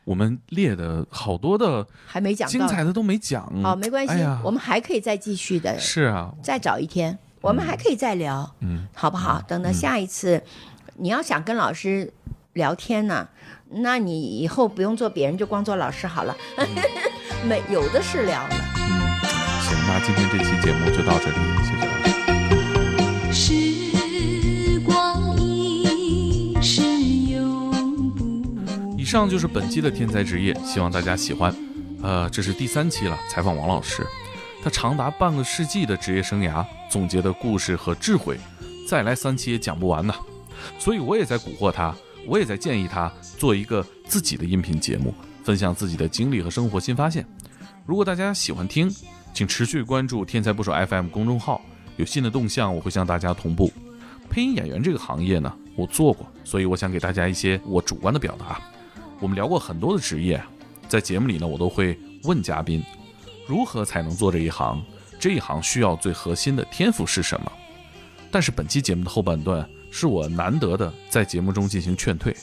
[0.02, 2.50] 我们列的好多的还没讲到。
[2.50, 9.40] 精彩的都没讲，好，没关系，哎我们还可以再继续的，是啊，再找一天，我们还可以再聊，嗯，好不好？
[9.46, 10.42] 等到下一次，
[10.96, 12.12] 你要想跟老师
[12.54, 13.28] 聊天呢、
[13.68, 16.36] 那你以后不用做别人，就光做老师好了，
[17.46, 18.50] 没有的是聊了。
[18.76, 19.22] 嗯，
[19.62, 21.99] 行，那今天这期节目就到这里，谢谢
[29.10, 31.52] 上就是本期的天才职业，希望大家喜欢。
[32.00, 34.06] 呃，这是第三期了，采访王老师，
[34.62, 38.38] 他长达半个世纪的职业生涯总结的故事和智慧，
[38.88, 40.14] 再来三期也讲不完呢。
[40.78, 41.92] 所以我也在蛊惑他，
[42.24, 47.26] 我也在建议他做一个自己的音频节目，分享自己的经历和生活新发现。
[47.84, 48.88] 如果大家喜欢听，
[49.34, 51.60] 请持续关注“天才不手 FM” 公众号，
[51.96, 53.72] 有新的动向我会向大家同步。
[54.30, 58.60] 配音演员这个行业呢，我做过，所以我想给大家一些我主观的表达。
[59.20, 60.42] 我们聊过很多的职业，
[60.88, 62.82] 在节目里呢，我都会问嘉宾，
[63.46, 64.82] 如何才能做这一行？
[65.18, 67.52] 这一行需要最核心的天赋是什么？
[68.30, 72.34] 但是本期节目的后半段是我难得的在节目中进行劝退，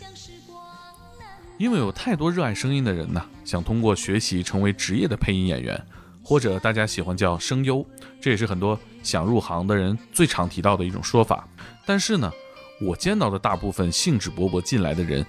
[1.58, 5.84] 因为有太多热爱声音的人呢，想通过学习成为职业的配音演员，
[6.22, 7.84] 或者大家喜欢叫声优，
[8.22, 11.48] 这也是很多想入行的人最常提到的一种说法。
[11.88, 12.32] 但是呢，
[12.80, 15.26] 我见到的大部分兴致勃勃进来的人，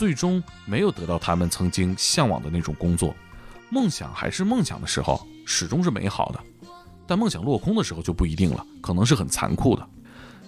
[0.00, 3.14] 最终没有得到他们曾经向往的那种工作。
[3.68, 6.40] 梦想还是梦想的时候，始终是美好的，
[7.06, 9.86] 但梦想落空的时候就不一定了，可能是很残酷的。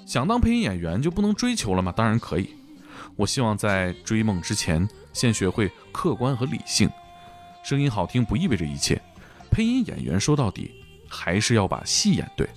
[0.07, 1.93] 想当配音演员就不能追求了吗？
[1.95, 2.49] 当然可以。
[3.15, 6.89] 我希望在追梦之前，先学会客观和理性。
[7.63, 8.99] 声音好听不意味着一切，
[9.51, 10.71] 配音演员说到底
[11.11, 12.49] 还是要把戏演对。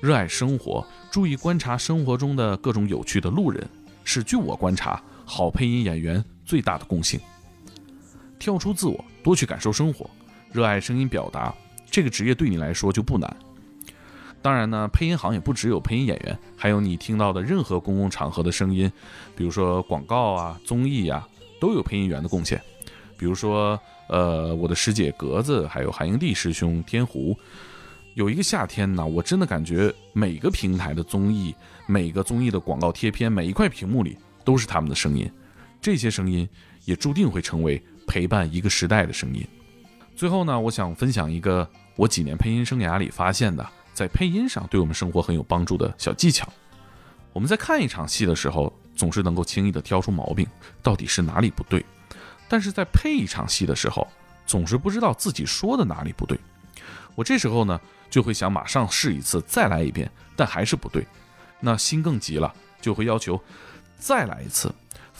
[0.00, 3.64] 热爱生活，注意观察生活中的各种有趣的路人，
[4.02, 7.20] 是据我观察好配音演员最大的共性。
[8.38, 10.08] 跳出自我，多去感受生活，
[10.50, 11.54] 热爱声音表达，
[11.90, 13.36] 这个职业对你来说就不难。
[14.42, 18.90] 当然呢，配音行业不只有配音演员，还有你听到的任何公共场合的声音，
[19.36, 21.28] 比如说广告啊、综艺啊，
[21.60, 22.60] 都有配音员的贡献。
[23.16, 23.78] 比如说，
[24.08, 27.38] 呃，我的师姐格子，还有韩英弟师兄天湖，
[28.14, 31.54] 有一个夏天呢，我真的感觉每个平台的综艺、
[31.86, 35.30] 每个综艺的广告贴片、每一块屏幕里都是他们的声音，
[35.82, 36.48] 这些声音
[36.84, 39.44] 也注定会成为陪伴一个时代的声音。
[40.14, 46.48] 最后呢，我想分享一个我几年配音生涯里发现的，在配音上对我们生活很有帮助的小技巧。
[47.32, 50.46] 我们在看一场戏的时候，总是能够轻易地挑出毛病，
[50.82, 51.84] 到底是哪里不对。
[52.48, 54.06] 但是在配一场戏的时候，
[54.46, 56.38] 总是不知道自己说的哪里不对。
[57.16, 61.04] 我这时候呢，就会想马上试一次，再来一遍，但还是不对。
[61.58, 63.40] 那心更急了，就会要求
[63.98, 64.72] 再来一次，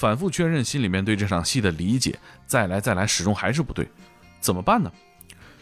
[0.02, 3.88] 反复确认心里面对这场戏的理解，再来再来，始终还是不对。
[4.40, 4.90] 怎么办呢？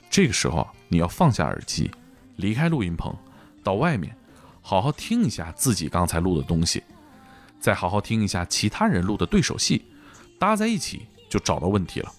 [0.09, 1.91] 这个时候啊，你要放下耳机，
[2.37, 3.15] 离开录音棚，
[3.63, 4.17] 到外面，
[4.63, 6.83] 好好听一下自己刚才录的东西，
[7.61, 9.85] 再好好听一下其他人录的对手戏，
[10.39, 12.11] 搭在一起就找到问题了。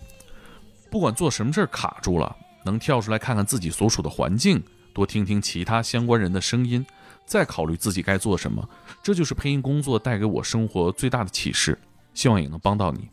[0.91, 4.61] 不管做什么事儿卡住了，能跳出来看看自己所处的环境，
[4.93, 6.86] 多听听其他相关人的声音，
[7.26, 8.69] 再考虑自己该做什么。
[9.01, 11.76] 这就是配音工作带给我生活最大的启示，
[12.14, 13.09] 希望也能帮到你。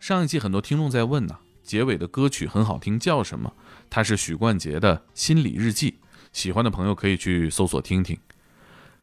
[0.00, 3.52] 上一期很多听众在问呢、结尾的歌曲很好听，叫什么？
[3.90, 5.92] 它是许冠杰的《心理日记》，
[6.32, 8.18] 喜欢的朋友可以去搜索听听。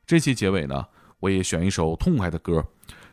[0.06, 0.86] 这期结尾呢，
[1.20, 2.66] 我也选一首痛快的歌，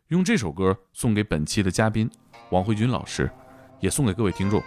[0.09, 2.11] 用这首歌送给本期的嘉宾
[2.51, 3.31] 王慧君老师，
[3.81, 4.62] 也送给各位听众。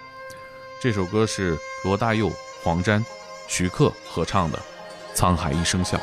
[0.81, 2.31] 这首歌是罗大佑、
[2.63, 3.05] 黄沾、
[3.47, 4.59] 徐克合唱的
[5.17, 5.97] 《沧海一声笑》。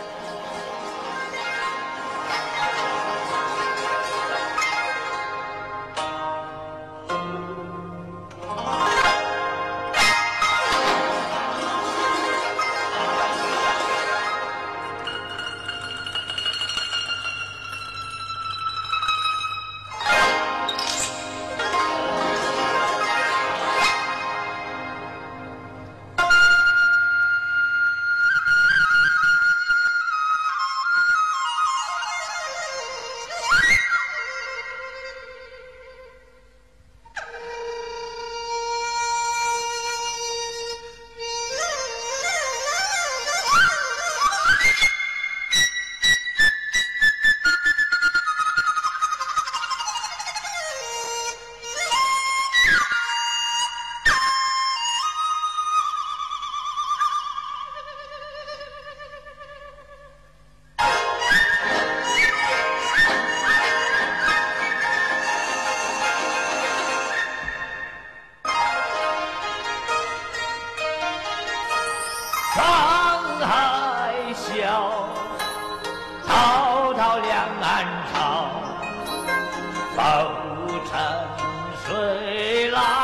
[80.01, 80.99] 浮沉
[81.85, 83.00] 睡浪